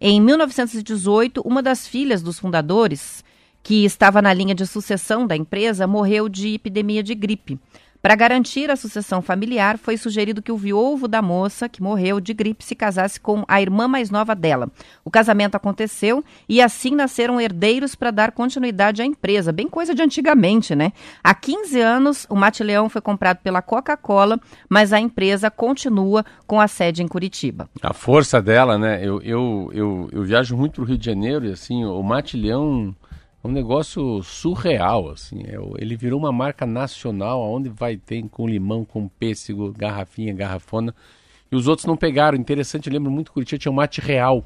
[0.00, 3.24] Em 1918, uma das filhas dos fundadores,
[3.62, 7.58] que estava na linha de sucessão da empresa, morreu de epidemia de gripe.
[8.06, 12.32] Para garantir a sucessão familiar, foi sugerido que o viúvo da moça, que morreu de
[12.32, 14.70] gripe, se casasse com a irmã mais nova dela.
[15.04, 20.02] O casamento aconteceu e assim nasceram herdeiros para dar continuidade à empresa, bem coisa de
[20.02, 20.92] antigamente, né?
[21.20, 24.38] Há 15 anos, o Mate Leão foi comprado pela Coca-Cola,
[24.68, 27.68] mas a empresa continua com a sede em Curitiba.
[27.82, 29.00] A força dela, né?
[29.04, 32.36] Eu, eu, eu, eu viajo muito para o Rio de Janeiro e assim, o Mate
[32.36, 32.94] Leão
[33.46, 35.42] um negócio surreal, assim.
[35.44, 40.94] É, ele virou uma marca nacional, onde vai ter com limão, com pêssego, garrafinha, garrafona.
[41.50, 42.36] E os outros não pegaram.
[42.36, 44.44] Interessante, eu lembro muito que Curitiba tinha o mate real.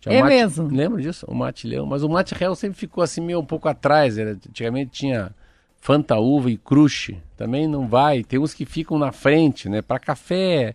[0.00, 0.68] Tinha é mate, mesmo?
[0.68, 1.26] Lembra disso?
[1.28, 1.86] O mate leão.
[1.86, 4.16] Mas o mate real sempre ficou assim meio um pouco atrás.
[4.18, 5.34] Era, antigamente tinha
[5.78, 7.14] Fanta Uva e Crush.
[7.36, 8.24] Também não vai.
[8.24, 9.82] Tem uns que ficam na frente, né?
[9.82, 10.74] Para café,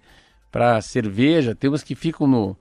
[0.52, 1.56] para cerveja.
[1.56, 2.56] Tem uns que ficam no,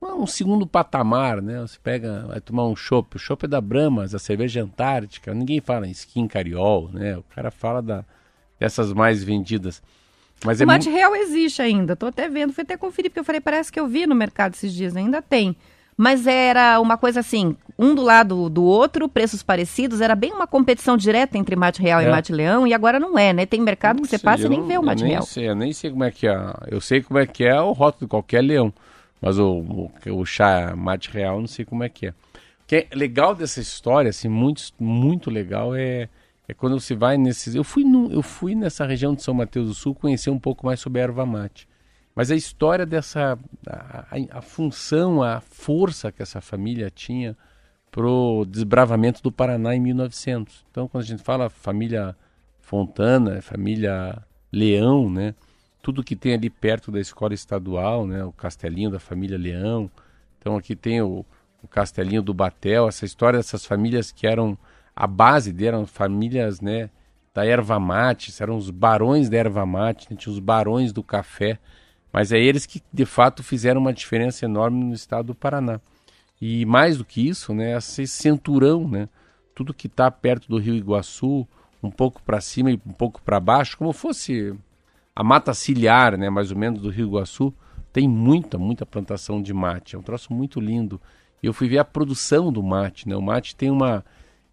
[0.00, 1.60] um segundo patamar, né?
[1.60, 5.60] Você pega, vai tomar um chopp, o chopp é da Brahma, a cerveja antártica, ninguém
[5.60, 7.16] fala em skin cariol, né?
[7.16, 8.04] O cara fala da,
[8.58, 9.82] dessas mais vendidas.
[10.44, 13.24] Mas o é mate real existe ainda, tô até vendo, fui até conferir, porque eu
[13.24, 15.56] falei, parece que eu vi no mercado esses dias, ainda tem.
[15.96, 20.46] Mas era uma coisa assim, um do lado do outro, preços parecidos, era bem uma
[20.46, 22.08] competição direta entre mate real e É.
[22.10, 23.46] mate leão, e agora não é, né?
[23.46, 25.12] Tem mercado não que você sei, passa e nem não- vê o mate eu nem
[25.14, 25.26] real.
[25.26, 26.38] Sei, eu nem sei como é que é.
[26.68, 28.72] Eu sei como é que é o rótulo de qualquer leão.
[29.20, 32.10] Mas o, o, o chá mate real, não sei como é que é.
[32.10, 32.14] O
[32.66, 36.08] que é legal dessa história, assim, muito, muito legal, é,
[36.46, 37.54] é quando você vai nesses.
[37.54, 40.66] Eu fui, no, eu fui nessa região de São Mateus do Sul conhecer um pouco
[40.66, 41.66] mais sobre a erva mate.
[42.14, 43.38] Mas a história dessa.
[43.66, 47.36] A, a- a função, a força que essa família tinha
[47.90, 50.64] pro desbravamento do Paraná em 1900.
[50.70, 52.14] Então, quando a gente fala família
[52.60, 54.18] Fontana, família
[54.52, 55.34] Leão, né?
[55.88, 58.22] Tudo que tem ali perto da escola estadual, né?
[58.22, 59.90] O castelinho da família Leão.
[60.38, 61.24] Então, aqui tem o,
[61.62, 64.58] o castelinho do Batel, essa história dessas famílias que eram
[64.94, 66.90] a base dele, eram famílias, né?
[67.32, 71.58] Da erva mate, eram os barões da erva mate, né, tinha os barões do café.
[72.12, 75.80] Mas é eles que, de fato, fizeram uma diferença enorme no estado do Paraná.
[76.38, 79.08] E mais do que isso, né, esse cinturão, né,
[79.54, 81.48] tudo que está perto do Rio Iguaçu,
[81.82, 84.54] um pouco para cima e um pouco para baixo, como fosse
[85.18, 87.52] a mata ciliar, né, mais ou menos do Rio Iguaçu,
[87.92, 89.96] tem muita, muita plantação de mate.
[89.96, 91.00] É um troço muito lindo.
[91.42, 93.16] Eu fui ver a produção do mate, né?
[93.16, 94.04] O mate tem uma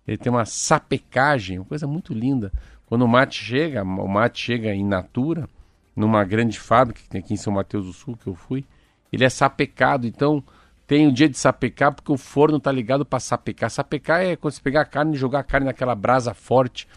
[0.07, 2.51] ele tem uma sapecagem, uma coisa muito linda.
[2.87, 5.47] Quando o mate chega, o mate chega em natura,
[5.95, 8.65] numa grande fábrica que tem aqui em São Mateus do Sul, que eu fui,
[9.13, 10.07] ele é sapecado.
[10.07, 10.43] Então,
[10.87, 13.69] tem o dia de sapecar porque o forno tá ligado para sapecar.
[13.69, 16.87] Sapecar é quando você pegar a carne e jogar a carne naquela brasa forte.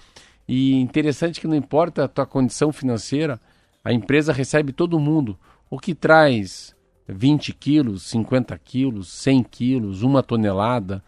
[0.49, 3.39] E interessante que não importa a tua condição financeira,
[3.85, 5.39] a empresa recebe todo mundo.
[5.71, 6.75] O que traz
[7.07, 11.03] 20 quilos, 50 quilos, 100 quilos, uma tonelada,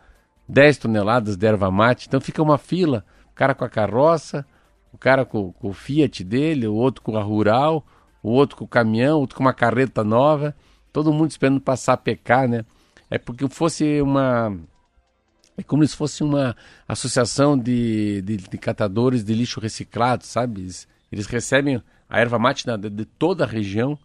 [0.49, 2.09] 10 toneladas de erva mate.
[2.09, 4.47] Então fica uma fila, o cara com a carroça,
[4.93, 7.85] o cara com, com o Fiat dele, o outro com a Rural,
[8.23, 10.55] o outro com o caminhão, o outro com uma carreta nova,
[10.93, 12.65] todo mundo esperando passar a pecar, né?
[13.11, 14.57] É porque fosse uma.
[15.57, 16.57] É como se fosse uma
[16.89, 20.63] associação de, de, de catadores de lixo reciclado, sabe?
[20.63, 23.97] Eles, eles recebem a erva mate na- de, toda a região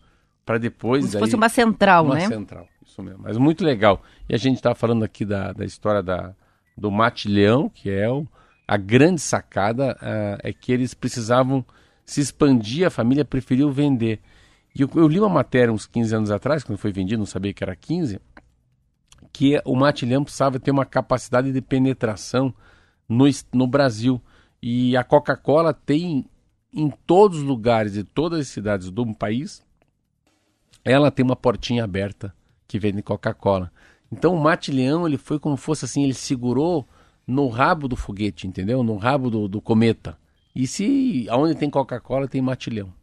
[0.45, 1.01] para depois.
[1.01, 2.27] Como se aí- fosse uma central, uma né?
[2.27, 3.21] central, isso mesmo.
[3.23, 4.01] Mas muito legal.
[4.29, 6.33] E a gente está falando aqui da, da história da,
[6.77, 8.27] do Mate Leão, que é o,
[8.67, 11.65] a grande sacada, ah, é que eles precisavam
[12.05, 14.21] se expandir, a família preferiu vender.
[14.77, 17.53] E eu, eu li uma matéria uns 15 anos atrás, quando foi vendido, não sabia
[17.53, 18.19] que era 15,
[19.33, 22.53] que o Mate Leão precisava ter uma capacidade de penetração
[23.09, 24.21] no, no Brasil.
[24.61, 26.25] E a Coca-Cola tem
[26.75, 29.63] em todos os lugares de todas as cidades do país
[30.83, 32.33] ela tem uma portinha aberta
[32.67, 33.71] que vende Coca-Cola.
[34.11, 36.87] Então o Mate Leão, ele foi como fosse assim, ele segurou
[37.25, 38.83] no rabo do foguete, entendeu?
[38.83, 40.15] No rabo do, do cometa.
[40.55, 42.93] E se aonde tem Coca-Cola tem Mate Leão.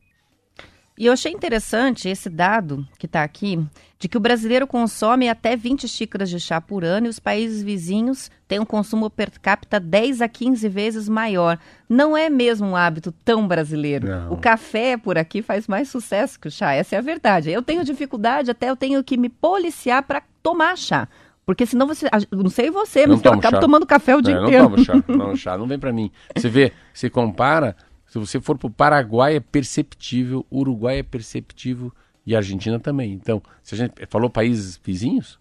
[0.98, 3.58] E eu achei interessante esse dado que está aqui,
[3.98, 7.62] de que o brasileiro consome até 20 xícaras de chá por ano e os países
[7.62, 11.58] vizinhos têm um consumo per capita 10 a 15 vezes maior.
[11.88, 14.06] Não é mesmo um hábito tão brasileiro.
[14.06, 14.32] Não.
[14.32, 17.50] O café por aqui faz mais sucesso que o chá, essa é a verdade.
[17.50, 21.08] Eu tenho dificuldade, até eu tenho que me policiar para tomar chá.
[21.46, 22.06] Porque senão você.
[22.30, 23.60] Não sei você, mas eu acabo chá.
[23.60, 24.62] tomando café o dia É, inteiro.
[24.64, 26.10] não tomo chá, não, chá, não vem pra mim.
[26.36, 27.74] Você vê, se compara,
[28.12, 31.90] se você for pro Paraguai é perceptível, Uruguai é perceptível
[32.26, 33.10] e Argentina também.
[33.12, 35.40] Então, se a gente falou países vizinhos,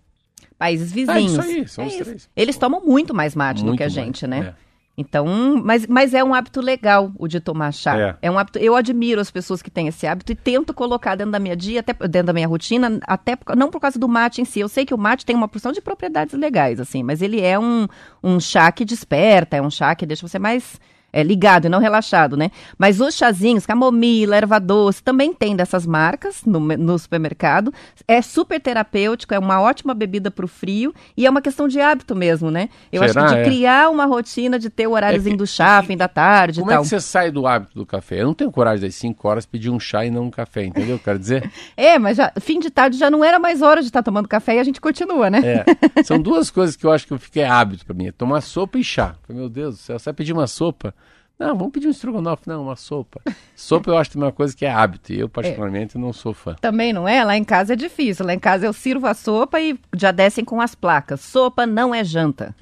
[0.58, 1.32] Países Ah, vizinhos.
[1.32, 2.04] isso aí, são É os isso.
[2.06, 2.30] três.
[2.36, 4.54] Eles tomam muito mais mate do muito que a mais, gente, né?
[4.58, 4.72] é.
[4.96, 5.26] Então,
[5.64, 8.18] mas, mas é um hábito legal o de tomar chá.
[8.22, 8.30] É.
[8.30, 8.60] um hábito.
[8.60, 11.80] Eu admiro as pessoas que têm esse hábito e tento colocar dentro da minha dia,
[11.80, 14.60] até dentro da minha rotina, até não por causa do mate em si.
[14.60, 17.58] Eu sei que o mate tem uma porção de propriedades legais, assim, mas ele é
[17.58, 17.88] um,
[18.24, 20.80] um chá que desperta, é um chá que deixa você mais
[21.14, 22.52] é, ligado e não relaxado, né?
[22.78, 27.74] Mas os chazinhos, camomila, erva doce, também tem dessas marcas no, no supermercado.
[28.08, 31.80] É super terapêutico, é uma ótima bebida para o frio e é uma questão de
[31.80, 32.70] hábito mesmo, né?
[32.92, 33.24] Eu Será?
[33.26, 33.44] acho que de É.
[33.46, 36.74] criar uma rotina de ter o horáriozinho É do chá, fim da tarde Como e
[36.74, 36.84] é tal.
[36.84, 38.22] que você sai do hábito do café?
[38.22, 41.00] Eu não tenho coragem das 5 horas pedir um chá e não um café, entendeu?
[41.00, 44.04] Quero dizer, É, mas já, fim de tarde já não era mais hora de estar
[44.04, 45.42] tomando café e a gente continua, né?
[45.44, 48.42] é, são duas coisas que eu acho que fica é hábito pra mim, é tomar
[48.42, 49.16] sopa e chá.
[49.30, 50.94] Meu Deus do céu, você vai pedir uma sopa?
[51.42, 53.20] Não, vamos pedir um estrogonofe, não, uma sopa.
[53.56, 56.36] Sopa eu acho que é uma coisa que é hábito, e eu particularmente não sou
[56.36, 56.56] fã.
[56.62, 57.24] Também não é?
[57.24, 58.28] Lá em casa é difícil.
[58.28, 61.20] Lá em casa eu sirvo a sopa e já descem com as placas.
[61.22, 62.56] Sopa não é janta.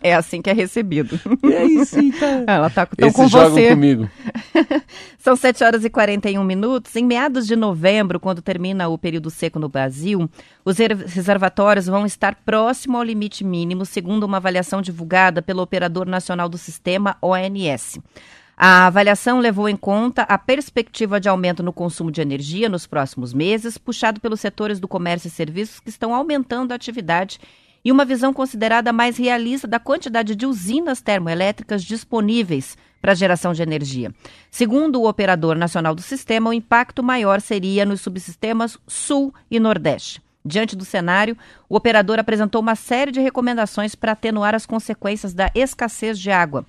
[0.00, 1.18] É, assim que é recebido.
[1.42, 2.44] E aí sim, tá.
[2.46, 3.70] Ela tá tão Esses com jogam você.
[3.70, 4.08] comigo.
[5.18, 6.94] São 7 horas e 41 minutos.
[6.94, 10.30] Em meados de novembro, quando termina o período seco no Brasil,
[10.64, 16.06] os re- reservatórios vão estar próximo ao limite mínimo, segundo uma avaliação divulgada pelo Operador
[16.06, 17.98] Nacional do Sistema, ONS.
[18.56, 23.32] A avaliação levou em conta a perspectiva de aumento no consumo de energia nos próximos
[23.32, 27.40] meses, puxado pelos setores do comércio e serviços que estão aumentando a atividade
[27.82, 33.62] e uma visão considerada mais realista da quantidade de usinas termoelétricas disponíveis para geração de
[33.62, 34.12] energia.
[34.50, 40.20] Segundo o operador nacional do sistema, o impacto maior seria nos subsistemas Sul e Nordeste.
[40.44, 41.36] Diante do cenário,
[41.68, 46.64] o operador apresentou uma série de recomendações para atenuar as consequências da escassez de água.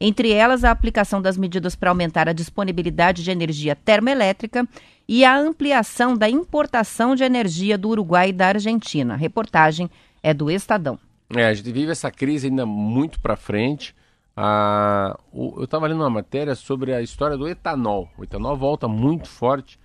[0.00, 4.68] Entre elas, a aplicação das medidas para aumentar a disponibilidade de energia termoelétrica
[5.08, 9.14] e a ampliação da importação de energia do Uruguai e da Argentina.
[9.14, 9.90] A reportagem
[10.22, 10.98] é do Estadão.
[11.34, 13.94] É, a gente vive essa crise ainda muito para frente.
[14.36, 18.08] Ah, eu estava lendo uma matéria sobre a história do etanol.
[18.18, 19.78] O etanol volta muito forte,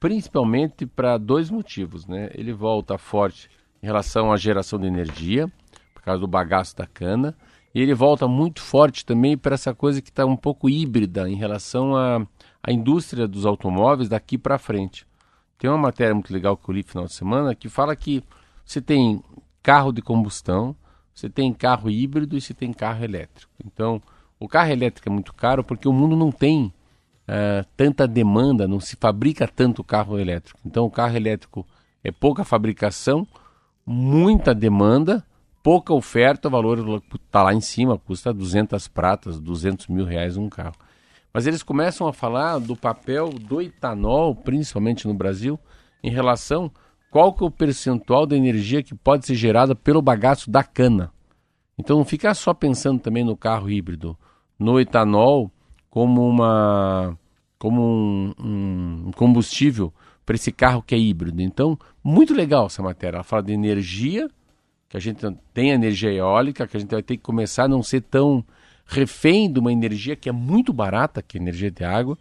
[0.00, 2.06] principalmente para dois motivos.
[2.06, 2.30] Né?
[2.34, 3.50] Ele volta forte
[3.82, 5.52] em relação à geração de energia,
[5.94, 7.36] por causa do bagaço da cana,
[7.74, 11.36] e ele volta muito forte também para essa coisa que está um pouco híbrida em
[11.36, 12.26] relação à,
[12.62, 15.06] à indústria dos automóveis daqui para frente.
[15.56, 18.24] Tem uma matéria muito legal que eu li final de semana que fala que
[18.64, 19.22] você tem
[19.62, 20.74] carro de combustão,
[21.14, 23.52] você tem carro híbrido e você tem carro elétrico.
[23.64, 24.02] Então,
[24.38, 26.72] o carro elétrico é muito caro porque o mundo não tem
[27.32, 30.58] ah, tanta demanda, não se fabrica tanto carro elétrico.
[30.66, 31.64] Então, o carro elétrico
[32.02, 33.24] é pouca fabricação,
[33.86, 35.24] muita demanda,
[35.62, 40.48] pouca oferta, o valor está lá em cima, custa 200 pratas, 200 mil reais um
[40.48, 40.74] carro.
[41.32, 45.56] Mas eles começam a falar do papel do etanol, principalmente no Brasil,
[46.02, 46.68] em relação
[47.12, 51.12] qual que é o percentual da energia que pode ser gerada pelo bagaço da cana.
[51.78, 54.18] Então não fica só pensando também no carro híbrido,
[54.58, 55.52] no etanol
[55.90, 57.18] como uma
[57.58, 59.92] como um, um combustível
[60.24, 61.42] para esse carro que é híbrido.
[61.42, 63.16] Então, muito legal essa matéria.
[63.16, 64.30] Ela fala de energia,
[64.88, 67.82] que a gente tem energia eólica, que a gente vai ter que começar a não
[67.82, 68.42] ser tão
[68.86, 72.16] refém de uma energia que é muito barata, que é energia de água,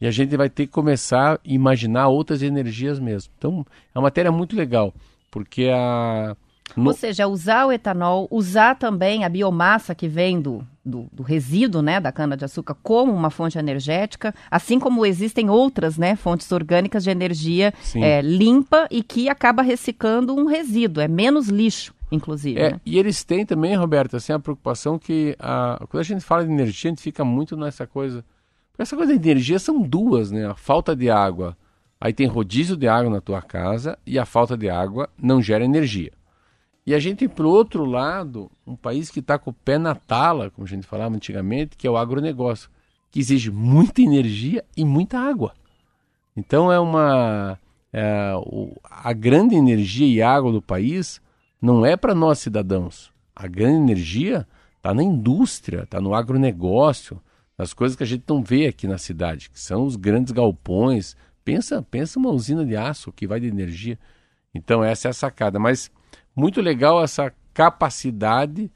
[0.00, 3.32] e a gente vai ter que começar a imaginar outras energias mesmo.
[3.36, 4.94] Então, é uma matéria muito legal,
[5.30, 6.36] porque a
[6.76, 11.22] no- Ou seja, usar o etanol, usar também a biomassa que vem do, do, do
[11.22, 17.04] resíduo né, da cana-de-açúcar como uma fonte energética, assim como existem outras né, fontes orgânicas
[17.04, 17.72] de energia
[18.02, 22.58] é, limpa e que acaba reciclando um resíduo, é menos lixo, inclusive.
[22.58, 22.80] É, né?
[22.84, 26.50] e eles têm também, Roberto, assim, a preocupação que a, quando a gente fala de
[26.52, 28.24] energia, a gente fica muito nessa coisa.
[28.72, 30.46] Porque essa coisa de energia são duas, né?
[30.46, 31.56] A falta de água,
[32.00, 35.64] aí tem rodízio de água na tua casa e a falta de água não gera
[35.64, 36.10] energia.
[36.86, 39.94] E a gente tem, por outro lado, um país que está com o pé na
[39.94, 42.68] tala, como a gente falava antigamente, que é o agronegócio,
[43.10, 45.54] que exige muita energia e muita água.
[46.36, 47.58] Então é uma.
[47.92, 48.32] é,
[48.90, 51.22] a grande energia e água do país
[51.60, 53.10] não é para nós cidadãos.
[53.34, 57.20] A grande energia está na indústria, está no agronegócio,
[57.56, 61.16] nas coisas que a gente não vê aqui na cidade, que são os grandes galpões.
[61.42, 63.98] Pensa, pensa uma usina de aço que vai de energia.
[64.54, 65.58] Então essa é a sacada.
[65.58, 65.90] Mas
[66.34, 68.70] muito legal essa capacidade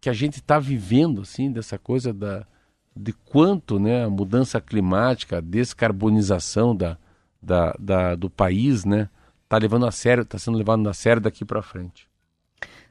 [0.00, 2.46] que a gente está vivendo, assim, dessa coisa da,
[2.94, 6.98] de quanto né, a mudança climática, a descarbonização da,
[7.42, 9.08] da, da- do país, né,
[9.44, 12.06] está levando a sério, está sendo levado a sério daqui para frente.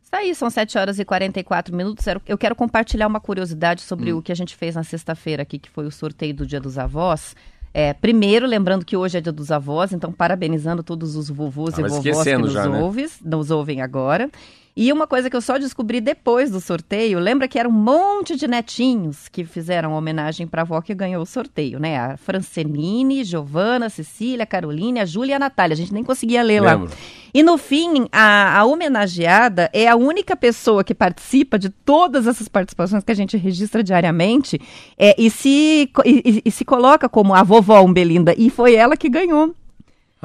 [0.02, 2.06] Isso aí, são 7 horas e 44 minutos.
[2.08, 4.18] Eu- Eu quero compartilhar uma curiosidade sobre Hum.
[4.18, 6.78] o que a gente fez na sexta-feira aqui, que foi o sorteio do Dia dos
[6.78, 7.36] Avós.
[7.74, 11.88] É, primeiro, lembrando que hoje é Dia dos Avós, então parabenizando todos os vovôs Tava
[11.88, 12.80] e vovós que nos, já, né?
[12.80, 14.30] ouves- nos ouvem agora.
[14.76, 18.36] E uma coisa que eu só descobri depois do sorteio, lembra que era um monte
[18.36, 21.96] de netinhos que fizeram homenagem para a avó que ganhou o sorteio, né?
[22.00, 25.74] A Francenine, Giovana, Cecília, Caroline, a Júlia e a Natália.
[25.76, 26.86] A gente nem conseguia ler Lembro.
[26.86, 26.92] lá.
[27.36, 32.48] E no fim, a, a homenageada é a única pessoa que participa de todas essas
[32.48, 34.60] participações que a gente registra diariamente
[34.98, 38.34] é, e, se, e, e- e se coloca como a vovó Umbelinda.
[38.38, 39.54] E foi ela que ganhou.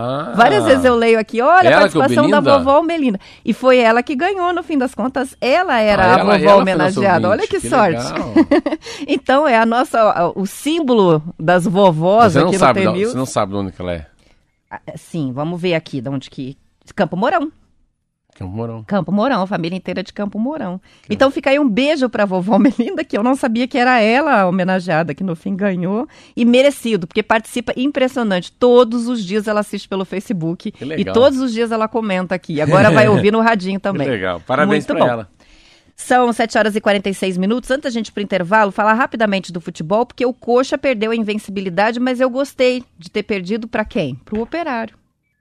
[0.00, 3.18] Ah, Várias vezes eu leio aqui, olha a que é participação da vovó Umbelinda.
[3.44, 5.36] E foi ela que ganhou, no fim das contas.
[5.40, 7.28] Ela era Ah, a ela- vovó ela homenageada.
[7.28, 8.04] Olha ouvinte, que, sorte.
[9.08, 13.10] então, é a nossa, o símbolo das vovós Você não, aqui no sabe, T-News.
[13.12, 14.06] você não sabe de onde que ela é.
[14.70, 16.56] Ah, Sim, vamos ver aqui de onde que.
[16.94, 17.50] Campo Mourão.
[18.38, 18.84] Campo Mourão.
[18.86, 20.80] Campo Mourão, a família inteira de Campo Mourão.
[21.10, 24.42] Então fica aí um beijo pra vovó Melinda, que eu não sabia que era ela
[24.42, 26.06] a homenageada, que no fim ganhou.
[26.36, 28.52] E merecido, porque participa impressionante.
[28.52, 30.70] Todos os dias ela assiste pelo Facebook.
[30.70, 32.60] Que E todos os dias ela comenta aqui.
[32.60, 34.08] Agora vai ouvir no radinho Que também.
[34.08, 34.40] legal.
[34.46, 34.96] Parabéns bom.
[34.98, 35.28] ela.
[35.96, 37.68] São 7 horas e 46 minutos.
[37.72, 41.16] Antes da gente ir pro intervalo, falar rapidamente do futebol, porque o Coxa perdeu a
[41.16, 44.14] invencibilidade, mas eu gostei de ter perdido pra quem?
[44.24, 44.96] Pro Operário.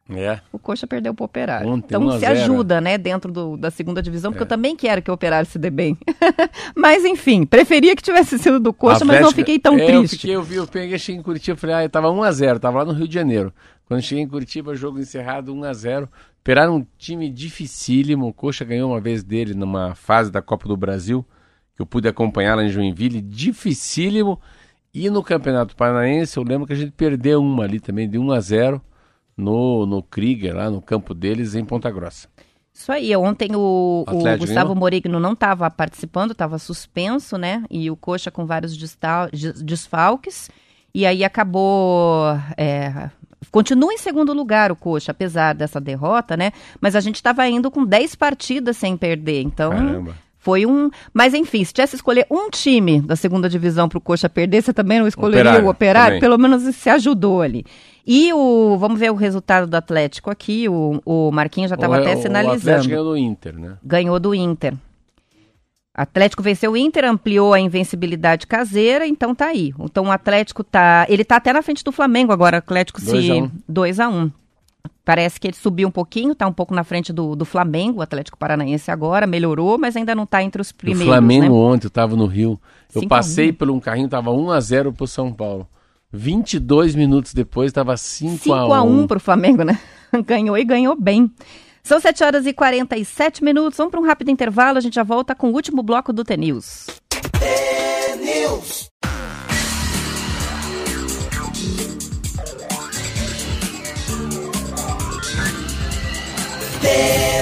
[0.10, 0.40] É.
[0.54, 1.68] O Coxa perdeu pro Operário.
[1.68, 2.32] Ontem, então 1 a se 0.
[2.40, 4.46] ajuda, né, dentro do- da segunda divisão, porque É.
[4.46, 5.98] eu também quero que o Operário se dê bem.
[6.76, 10.16] mas enfim, preferia que tivesse sido do Coxa, mas não fiquei tão é, Eu, triste.
[10.18, 12.86] fiquei, eu, vi, eu peguei, cheguei em Curitiba, falei, ah, eu tava 1x0, tava lá
[12.86, 13.54] no Rio de Janeiro.
[13.86, 16.08] Quando eu cheguei em Curitiba, jogo encerrado 1x0.
[16.42, 18.28] Operaram um time dificílimo.
[18.28, 21.26] O Coxa ganhou uma vez dele numa fase da Copa do Brasil,
[21.76, 24.40] que eu pude acompanhar lá em Joinville, dificílimo.
[24.94, 28.82] E no Campeonato Paranaense, eu lembro que a gente perdeu uma ali também, de 1x0,
[29.38, 32.28] no, no Krieger, lá no campo deles, em Ponta Grossa.
[32.74, 34.76] Isso aí, ontem o, o Gustavo ganhou?
[34.76, 37.64] Morigno não estava participando, estava suspenso, né?
[37.72, 38.78] E o Coxa com vários
[39.64, 40.50] desfalques.
[40.94, 42.26] E aí acabou.
[42.56, 43.10] é,
[43.52, 46.52] continua em segundo lugar o Coxa, apesar dessa derrota, né?
[46.80, 49.42] Mas a gente estava indo com 10 partidas sem perder.
[49.42, 49.72] Então.
[49.72, 50.27] Caramba.
[50.40, 50.90] Foi um.
[51.14, 54.74] Mas enfim, se tivesse escolher um time da segunda divisão para o Coxa perder, você
[54.74, 56.08] também não escolheria Operário, o Operário?
[56.08, 56.22] também.
[56.22, 57.66] Pelo menos se ajudou ali.
[58.06, 58.78] E o.
[58.80, 60.70] Vamos ver o resultado do Atlético aqui.
[60.70, 62.88] O, o Marquinhos já estava até O Atlético sinalizando.
[62.88, 63.78] ganhou do Inter, né?
[63.84, 64.74] Ganhou do Inter.
[65.94, 69.74] Atlético venceu o Inter, ampliou a invencibilidade caseira, então tá aí.
[69.80, 71.08] Então o Atlético tá.
[71.10, 72.58] Ele tá até na frente do Flamengo agora.
[72.58, 73.02] O Atlético
[73.68, 74.02] Dois se.
[74.02, 74.32] a um.
[75.08, 75.18] 2 a 1.
[75.18, 78.02] Parece que ele subiu um pouquinho, tá um pouco na frente do, do Flamengo, o
[78.02, 81.08] Atlético Paranaense agora, melhorou, mas ainda não tá entre os O primeiros.
[81.08, 81.50] Flamengo né?
[81.50, 82.60] ontem, eu tava no Rio.
[82.94, 83.20] Eu Cinco a um.
[83.20, 85.68] passei por um carrinho, tava 1x0 pro São Paulo.
[86.12, 88.38] 22 minutos depois, tava 5x1.
[88.40, 89.80] 5 a 1 pro Flamengo, né?
[90.26, 91.32] ganhou e ganhou bem.
[91.84, 93.78] São 7 horas e 47 minutos.
[93.78, 96.88] Vamos para um rápido intervalo, a gente já volta com o último bloco do T-News.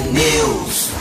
[0.02, 0.92] News.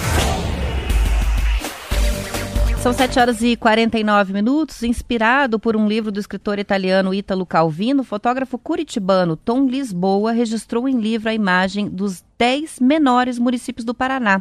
[2.81, 4.85] São 7 horas e 49 minutos.
[4.85, 10.89] Inspirado por um livro do escritor italiano Ítalo Calvino, o fotógrafo curitibano Tom Lisboa registrou
[10.89, 14.41] em livro a imagem dos 10 menores municípios do Paraná: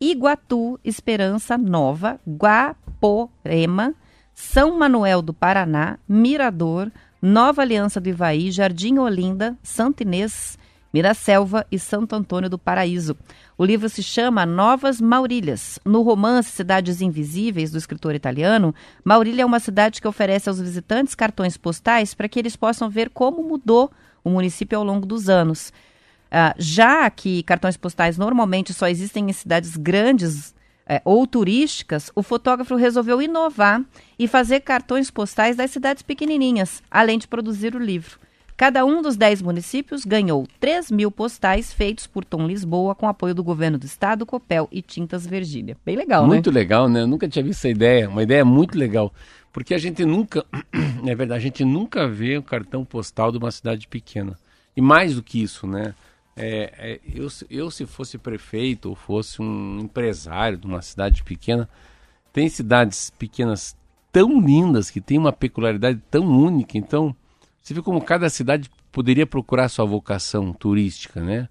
[0.00, 3.94] Iguatu, Esperança Nova, Guaporema,
[4.34, 6.90] São Manuel do Paraná, Mirador,
[7.20, 10.58] Nova Aliança do Ivaí, Jardim Olinda, Santo Inês,
[10.92, 13.16] Miraselva e Santo Antônio do Paraíso.
[13.56, 15.78] O livro se chama Novas Maurílias.
[15.84, 18.74] No romance Cidades Invisíveis, do escritor italiano,
[19.04, 23.10] Maurília é uma cidade que oferece aos visitantes cartões postais para que eles possam ver
[23.10, 23.90] como mudou
[24.24, 25.72] o município ao longo dos anos.
[26.30, 30.54] Ah, já que cartões postais normalmente só existem em cidades grandes
[30.86, 33.84] eh, ou turísticas, o fotógrafo resolveu inovar
[34.18, 38.18] e fazer cartões postais das cidades pequenininhas, além de produzir o livro.
[38.60, 43.34] Cada um dos 10 municípios ganhou 3 mil postais feitos por Tom Lisboa com apoio
[43.34, 45.78] do governo do estado, Copel e Tintas Virgília.
[45.82, 46.60] Bem legal, Muito né?
[46.60, 47.00] legal, né?
[47.00, 48.06] Eu nunca tinha visto essa ideia.
[48.06, 49.14] Uma ideia muito legal.
[49.50, 50.44] Porque a gente nunca,
[51.06, 54.38] é verdade, a gente nunca vê o cartão postal de uma cidade pequena.
[54.76, 55.94] E mais do que isso, né?
[56.36, 61.66] É, é, eu, eu, se fosse prefeito ou fosse um empresário de uma cidade pequena,
[62.30, 63.74] tem cidades pequenas
[64.12, 66.76] tão lindas, que têm uma peculiaridade tão única.
[66.76, 67.16] Então,
[67.60, 71.48] você vê como cada cidade poderia procurar sua vocação turística, né?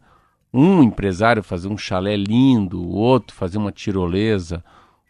[0.52, 4.64] Um empresário fazer um chalé lindo, o outro fazer uma tirolesa,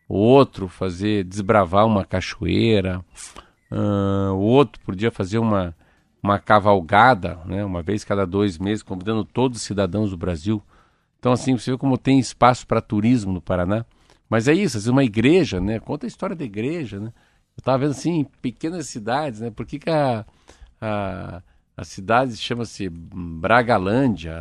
[0.07, 3.03] o outro fazer desbravar uma cachoeira,
[3.71, 5.75] ah, o outro podia fazer uma,
[6.21, 7.63] uma cavalgada, né?
[7.63, 10.61] Uma vez cada dois meses, convidando todos os cidadãos do Brasil.
[11.19, 13.85] Então, assim, você vê como tem espaço para turismo no Paraná.
[14.29, 15.79] Mas é isso, vezes uma igreja, né?
[15.79, 17.11] Conta a história da igreja, né?
[17.57, 19.49] Eu estava vendo assim, pequenas cidades, né?
[19.51, 20.25] Por que, que a,
[20.81, 21.41] a,
[21.75, 24.33] a cidade chama-se Bragalândia,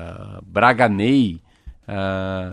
[0.46, 1.40] Braganei?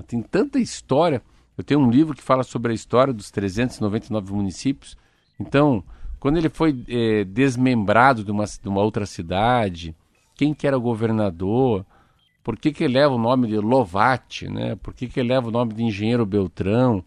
[0.08, 1.22] tem tanta história.
[1.58, 4.98] Eu tenho um livro que fala sobre a história dos 399 municípios.
[5.40, 5.84] Então,
[6.20, 9.96] quando ele foi é, desmembrado de uma, de uma outra cidade,
[10.36, 11.86] quem que era o governador,
[12.44, 14.76] por que, que leva o nome de Lovati, né?
[14.76, 17.04] Por que, que leva o nome de Engenheiro Beltrão?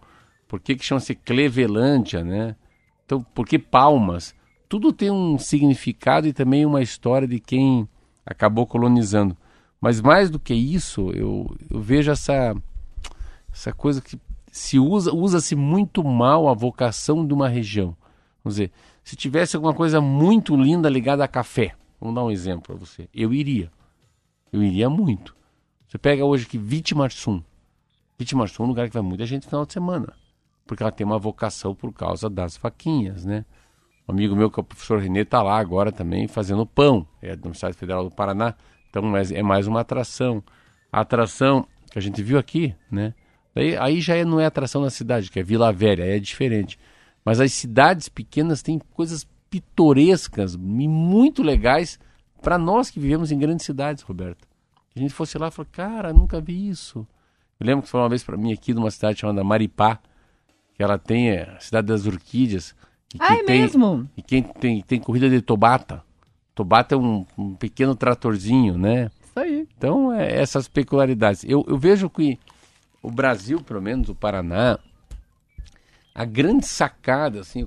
[0.48, 2.56] Por que, que chama-se Clevelândia, né?
[3.04, 4.34] Então, por que Palmas?
[4.68, 7.88] Tudo tem um significado e também uma história de quem
[8.24, 9.36] acabou colonizando.
[9.80, 12.54] Mas mais do que isso, eu, eu vejo essa,
[13.52, 17.96] essa coisa que se usa, usa-se muito mal a vocação de uma região.
[18.42, 18.72] Vamos dizer,
[19.04, 23.08] se tivesse alguma coisa muito linda ligada a café, vamos dar um exemplo para você,
[23.14, 23.70] eu iria.
[24.52, 25.34] Eu iria muito.
[25.86, 27.42] Você pega hoje que Vitimarsum.
[28.18, 30.12] Vitimarsum é um lugar que vai muita gente no final de semana.
[30.66, 33.44] Porque ela tem uma vocação por causa das faquinhas, né?
[34.09, 37.06] Um amigo meu, que é o professor Renê, está lá agora também fazendo pão.
[37.20, 38.54] É da Universidade Federal do Paraná.
[38.88, 40.42] Então é mais uma atração.
[40.90, 43.14] A atração que a gente viu aqui, né?
[43.54, 46.18] Daí, aí já é, não é atração na cidade, que é Vila Velha, aí é
[46.18, 46.78] diferente.
[47.24, 51.98] Mas as cidades pequenas têm coisas pitorescas e muito legais
[52.40, 54.46] para nós que vivemos em grandes cidades, Roberto.
[54.94, 57.06] A gente fosse lá e falou, cara, nunca vi isso.
[57.61, 59.98] Eu lembro que foi uma vez para mim aqui numa cidade chamada Maripá,
[60.74, 62.74] que ela tem é, a cidade das orquídeas.
[63.18, 64.09] Ah, é tem, mesmo?
[64.16, 66.02] E quem tem, tem corrida de Tobata.
[66.54, 69.11] Tobata é um, um pequeno tratorzinho, né?
[69.22, 69.68] Isso aí.
[69.76, 71.44] Então, é, essas peculiaridades.
[71.44, 72.38] Eu, eu vejo que
[73.02, 74.78] o Brasil, pelo menos o Paraná,
[76.14, 77.66] a grande sacada, assim,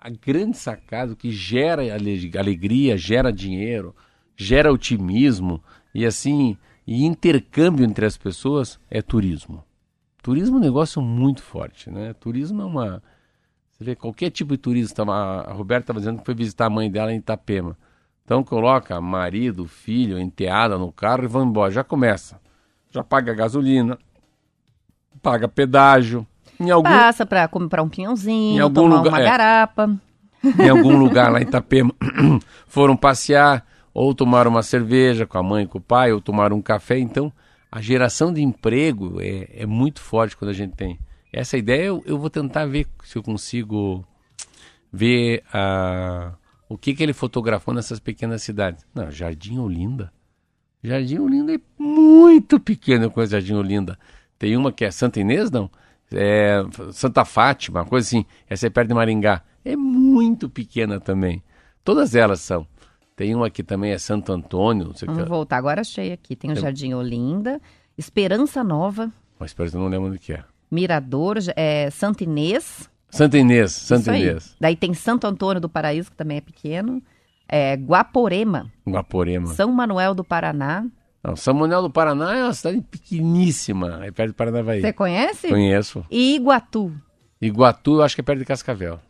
[0.00, 3.94] a grande sacada que gera alegria, gera dinheiro,
[4.36, 5.62] gera otimismo
[5.94, 6.56] e assim,
[6.86, 9.62] e intercâmbio entre as pessoas é turismo.
[10.22, 12.14] Turismo é um negócio muito forte, né?
[12.14, 13.02] Turismo é uma.
[13.78, 15.12] Você vê qualquer tipo de turismo.
[15.12, 17.76] A Roberta estava dizendo que foi visitar a mãe dela em Itapema.
[18.24, 21.70] Então coloca marido, filho, enteada no carro e vão embora.
[21.70, 22.40] Já começa.
[22.90, 23.96] Já paga gasolina,
[25.22, 26.26] paga pedágio.
[26.58, 26.90] Em algum...
[26.90, 29.96] Passa para comprar um pinhãozinho, em algum tomar lugar, uma é, garapa.
[30.58, 31.94] Em algum lugar lá em Itapema
[32.66, 33.64] foram passear
[33.94, 36.98] ou tomaram uma cerveja com a mãe, com o pai, ou tomaram um café.
[36.98, 37.32] Então,
[37.70, 40.98] a geração de emprego é, é muito forte quando a gente tem.
[41.32, 44.04] Essa ideia eu, eu vou tentar ver se eu consigo
[44.92, 46.34] ver uh,
[46.68, 48.84] o que, que ele fotografou nessas pequenas cidades.
[48.94, 50.12] Não, Jardim Olinda.
[50.82, 53.98] Jardim Olinda é muito pequeno com Jardim Olinda.
[54.38, 55.70] Tem uma que é Santa Inês, não?
[56.12, 56.62] É
[56.92, 58.24] Santa Fátima, uma coisa assim.
[58.48, 59.42] Essa é perto de Maringá.
[59.64, 61.42] É muito pequena também.
[61.84, 62.66] Todas elas são.
[63.16, 64.92] Tem uma que também é Santo Antônio.
[65.04, 65.28] Vamos que...
[65.28, 66.36] voltar, agora achei aqui.
[66.36, 66.62] Tem o Tem...
[66.62, 67.60] Jardim Olinda,
[67.96, 69.12] Esperança Nova.
[69.38, 70.44] Mas Esperança não lembro do que é.
[70.70, 72.88] Mirador, é, Santa Inês.
[73.10, 74.54] Santa Inês, Santa Inês.
[74.60, 77.02] Daí tem Santo Antônio do Paraíso, que também é pequeno.
[77.48, 78.70] É, Guaporema.
[78.86, 79.46] Guaporema.
[79.48, 80.84] São Manuel do Paraná.
[81.24, 84.80] Não, São Manuel do Paraná é uma cidade pequeníssima, é perto de Paranavaí.
[84.80, 85.48] Você conhece?
[85.48, 86.04] Conheço.
[86.10, 86.92] E Iguatu?
[87.40, 89.00] Iguatu eu acho que é perto de Cascavel.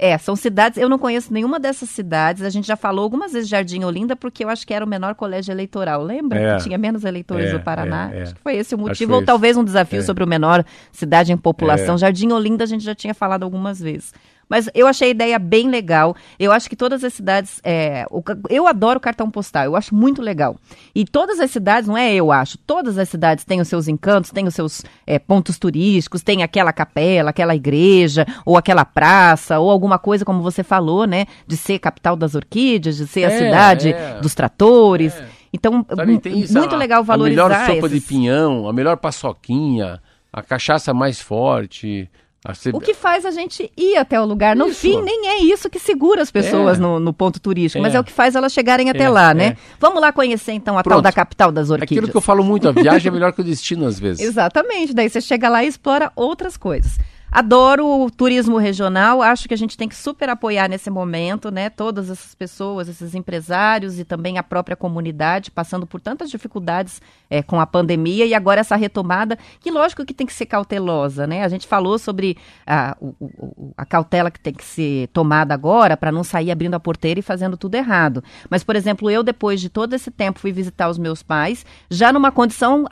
[0.00, 2.44] É, são cidades, eu não conheço nenhuma dessas cidades.
[2.44, 5.16] A gente já falou algumas vezes Jardim Olinda, porque eu acho que era o menor
[5.16, 6.04] colégio eleitoral.
[6.04, 6.38] Lembra?
[6.38, 8.10] É, que tinha menos eleitores é, do Paraná.
[8.12, 8.22] É, é.
[8.22, 10.02] acho que foi esse o motivo, ou talvez um desafio é.
[10.02, 11.96] sobre o menor cidade em população.
[11.96, 11.98] É.
[11.98, 14.14] Jardim Olinda a gente já tinha falado algumas vezes.
[14.48, 16.16] Mas eu achei a ideia bem legal.
[16.38, 17.60] Eu acho que todas as cidades.
[17.62, 18.06] É,
[18.48, 20.56] eu adoro cartão postal, eu acho muito legal.
[20.94, 24.30] E todas as cidades, não é eu acho, todas as cidades têm os seus encantos,
[24.30, 29.70] têm os seus é, pontos turísticos, tem aquela capela, aquela igreja, ou aquela praça, ou
[29.70, 31.26] alguma coisa, como você falou, né?
[31.46, 34.20] De ser capital das orquídeas, de ser é, a cidade é.
[34.20, 35.14] dos tratores.
[35.14, 35.38] É.
[35.52, 37.44] Então, Sabe, muito a, legal valorizar.
[37.44, 38.00] A melhor sopa esses...
[38.00, 40.00] de pinhão, a melhor paçoquinha,
[40.32, 42.10] a cachaça mais forte.
[42.72, 44.56] O que faz a gente ir até o lugar.
[44.56, 44.80] No isso.
[44.80, 46.80] fim, nem é isso que segura as pessoas é.
[46.80, 47.82] no, no, ponto turístico, é.
[47.82, 49.08] mas é o que faz elas chegarem até é.
[49.08, 49.46] lá, né?
[49.46, 49.56] É.
[49.78, 50.96] Vamos lá conhecer então a Pronto.
[50.96, 51.98] tal da capital das orquídeas.
[51.98, 54.24] Aquilo que eu falo muito, a viagem é melhor que o destino às vezes.
[54.24, 56.98] Exatamente, daí você chega lá e explora outras coisas.
[57.30, 61.68] Adoro o turismo regional, acho que a gente tem que super apoiar nesse momento, né?
[61.68, 67.42] Todas essas pessoas, esses empresários e também a própria comunidade passando por tantas dificuldades é,
[67.42, 71.44] com a pandemia e agora essa retomada, que lógico que tem que ser cautelosa, né?
[71.44, 75.98] A gente falou sobre a, o, o, a cautela que tem que ser tomada agora
[75.98, 78.24] para não sair abrindo a porteira e fazendo tudo errado.
[78.48, 82.10] Mas, por exemplo, eu, depois de todo esse tempo, fui visitar os meus pais, já
[82.10, 82.86] numa condição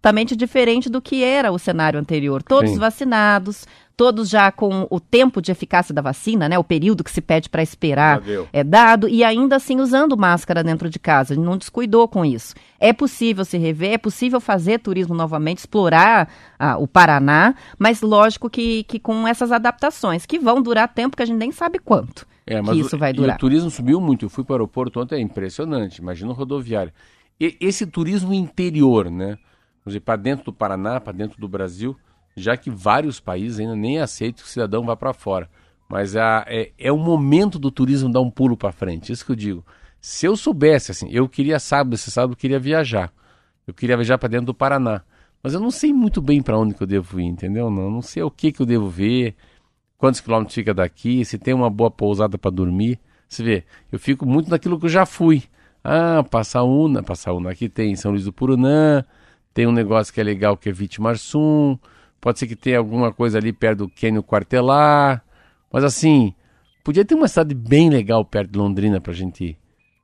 [0.00, 2.42] absolutamente diferente do que era o cenário anterior.
[2.42, 2.78] Todos Sim.
[2.78, 6.58] vacinados, todos já com o tempo de eficácia da vacina, né?
[6.58, 10.88] O período que se pede para esperar é dado e ainda assim usando máscara dentro
[10.88, 11.34] de casa.
[11.34, 12.54] Ele não descuidou com isso.
[12.78, 18.48] É possível se rever, é possível fazer turismo novamente, explorar ah, o Paraná, mas lógico
[18.48, 22.26] que, que com essas adaptações que vão durar tempo que a gente nem sabe quanto.
[22.46, 23.36] É, que isso vai durar.
[23.36, 24.24] o turismo subiu muito.
[24.24, 25.98] Eu fui para o aeroporto ontem, é impressionante.
[25.98, 26.90] Imagina o rodoviário.
[27.38, 29.38] E, esse turismo interior, né?
[30.04, 31.96] Para dentro do Paraná, para dentro do Brasil,
[32.36, 35.48] já que vários países ainda nem aceitam que o cidadão vá para fora.
[35.88, 39.32] Mas a, é, é o momento do turismo dar um pulo para frente, isso que
[39.32, 39.66] eu digo.
[40.00, 43.12] Se eu soubesse, assim, eu queria sábado, esse sábado eu queria viajar.
[43.66, 45.02] Eu queria viajar para dentro do Paraná.
[45.42, 47.70] Mas eu não sei muito bem para onde que eu devo ir, entendeu?
[47.70, 49.34] Não, não sei o que que eu devo ver,
[49.98, 52.98] quantos quilômetros fica daqui, se tem uma boa pousada para dormir.
[53.28, 55.44] Você vê, eu fico muito naquilo que eu já fui.
[55.82, 59.04] Ah, Passaúna, Passaúna, aqui tem São Luís do Purunã,
[59.52, 61.78] tem um negócio que é legal que é Vitimarsum,
[62.20, 65.24] pode ser que tenha alguma coisa ali perto do Quênio Quartelar,
[65.72, 66.34] mas assim,
[66.84, 69.58] podia ter uma cidade bem legal perto de Londrina pra gente ir.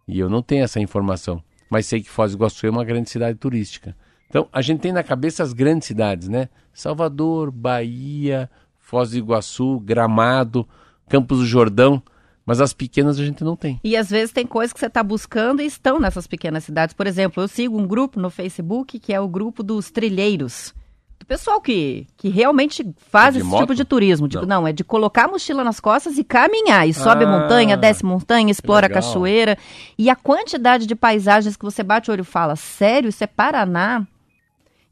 [0.09, 3.11] E eu não tenho essa informação, mas sei que Foz do Iguaçu é uma grande
[3.11, 3.97] cidade turística.
[4.28, 6.49] Então, a gente tem na cabeça as grandes cidades, né?
[6.72, 10.66] Salvador, Bahia, Foz do Iguaçu, Gramado,
[11.09, 12.03] Campos do Jordão,
[12.47, 13.80] mas as pequenas a gente não tem.
[13.82, 16.94] E às vezes tem coisas que você está buscando e estão nessas pequenas cidades.
[16.94, 20.72] Por exemplo, eu sigo um grupo no Facebook que é o grupo dos trilheiros.
[21.18, 23.61] Do pessoal que, que realmente faz De esse moto?
[23.62, 24.28] tipo de turismo.
[24.28, 24.61] Tipo, Não.
[24.61, 24.68] não.
[24.68, 26.86] é de colocar a mochila nas costas e caminhar.
[26.86, 29.57] E sobe Ah, montanha, desce montanha, explora a cachoeira.
[29.99, 33.26] E a quantidade de paisagens que você bate o olho e fala, sério, isso é
[33.26, 34.07] Paraná?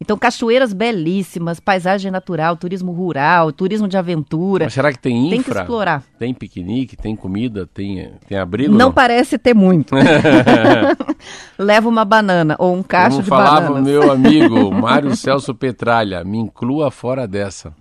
[0.05, 4.67] Então, cachoeiras belíssimas, paisagem natural, turismo rural, turismo de aventura.
[4.67, 5.63] Mas será que tem Tem que infra?
[5.63, 6.03] explorar.
[6.19, 8.75] Tem piquenique, tem comida, tem, tem abrigo?
[8.75, 9.95] Não parece ter muito.
[11.59, 13.91] Leva uma banana ou um cacho Vamos de falar pro bananas.
[13.91, 17.73] meu amigo Mário Celso Petralha, me inclua fora dessa.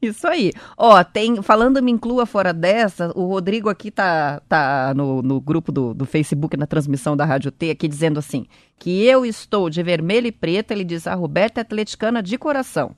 [0.00, 0.52] Isso aí.
[0.76, 5.72] Ó, tem, falando me inclua fora dessa, o Rodrigo aqui tá, tá no, no grupo
[5.72, 8.46] do, do Facebook, na transmissão da Rádio T, aqui dizendo assim,
[8.78, 12.94] que eu estou de vermelho e preto, ele diz, a Roberta é atleticana de coração.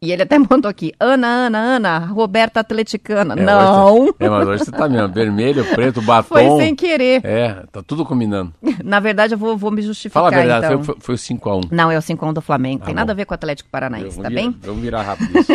[0.00, 3.34] E ele até mandou aqui, Ana, Ana, Ana, Roberta atleticana.
[3.34, 6.28] É, Não, hoje- é, mas hoje você tá mesmo, vermelho, preto, batom.
[6.28, 7.20] foi sem querer.
[7.24, 8.52] É, tá tudo combinando.
[8.84, 10.84] Na verdade, eu vou, vou me justificar, Fala a verdade, então.
[10.84, 11.68] foi, foi, o 5x1.
[11.72, 13.00] Não, é o 5 do Flamengo, Tá tem bom.
[13.00, 14.56] nada a ver com o Atlético Paranaense, Vamos tá virar- bem?
[14.62, 15.52] Vamos virar rápido isso.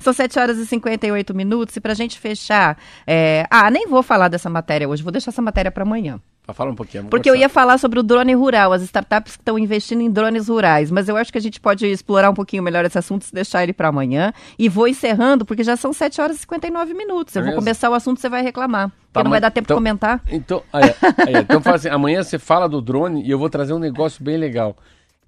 [0.00, 2.78] São 7 horas e 58 minutos e pra gente fechar.
[3.06, 6.20] é, Ah, nem vou falar dessa matéria hoje, vou deixar essa matéria pra amanhã.
[6.52, 7.04] Fala um pouquinho.
[7.04, 7.40] Porque eu conversar.
[7.40, 11.08] ia falar sobre o drone rural, as startups que estão investindo em drones rurais, mas
[11.08, 13.72] eu acho que a gente pode explorar um pouquinho melhor esse assunto se deixar ele
[13.72, 14.32] pra amanhã.
[14.58, 17.34] E vou encerrando, porque já são 7 horas e 59 minutos.
[17.36, 17.60] Eu É vou mesmo?
[17.62, 18.88] começar o assunto, você vai reclamar.
[18.88, 20.20] Porque Tá, não vai dar tempo então- de comentar.
[20.28, 20.82] Então, aí,
[21.26, 24.22] aí, então fala assim, amanhã você fala do drone e eu vou trazer um negócio
[24.22, 24.76] bem legal,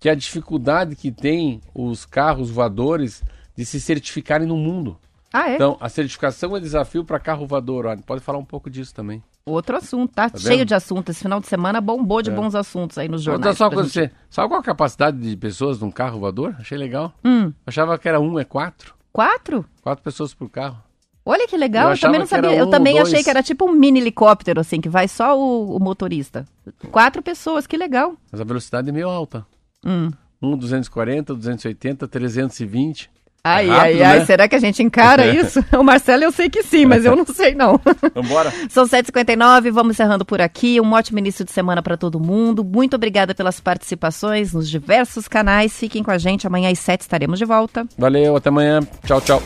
[0.01, 3.23] que é a dificuldade que tem os carros voadores
[3.57, 4.99] de se certificarem no mundo.
[5.37, 5.57] Ah, é?
[5.57, 7.87] Então, a certificação é desafio para carro voador.
[8.07, 9.21] Pode falar um pouco disso também.
[9.45, 10.31] Outro assunto, tá?
[10.31, 11.17] Tá Cheio de assuntos.
[11.17, 12.33] Esse final de semana bombou de É.
[12.33, 13.59] bons assuntos aí nos jornais.
[13.59, 14.15] só coisa gente- você.
[14.31, 16.55] Sabe qual a capacidade de pessoas num carro voador?
[16.61, 17.13] Achei legal.
[17.25, 18.95] Hum, Achava que era um, é quatro.
[19.13, 19.65] quatro?
[19.83, 20.79] Quatro pessoas por carro.
[21.27, 22.51] Olha que legal, Eu eu, também não sabia.
[22.51, 23.25] um eu também ou achei dois.
[23.25, 26.45] que era tipo um mini helicóptero, assim, que vai só o, o motorista.
[26.93, 28.15] Quatro pessoas, que legal.
[28.31, 29.45] Mas a velocidade é meio alta.
[29.85, 30.11] Hum.
[30.41, 33.11] Um 240, 280, 320.
[33.47, 34.25] Ai, É rápido, ai, ai, né?
[34.25, 35.63] será que a gente encara isso?
[35.79, 37.79] O Marcelo eu sei que sim, mas eu não sei não.
[38.15, 38.51] Vambora.
[38.71, 40.81] São 7h59, vamos encerrando por aqui.
[40.81, 42.65] Um ótimo início de semana para todo mundo.
[42.65, 45.77] Muito obrigada pelas participações nos diversos canais.
[45.79, 47.87] Fiquem com a gente, amanhã às 7 estaremos de volta.
[47.99, 48.81] Valeu, até amanhã.
[49.07, 49.43] Tchau, tchau.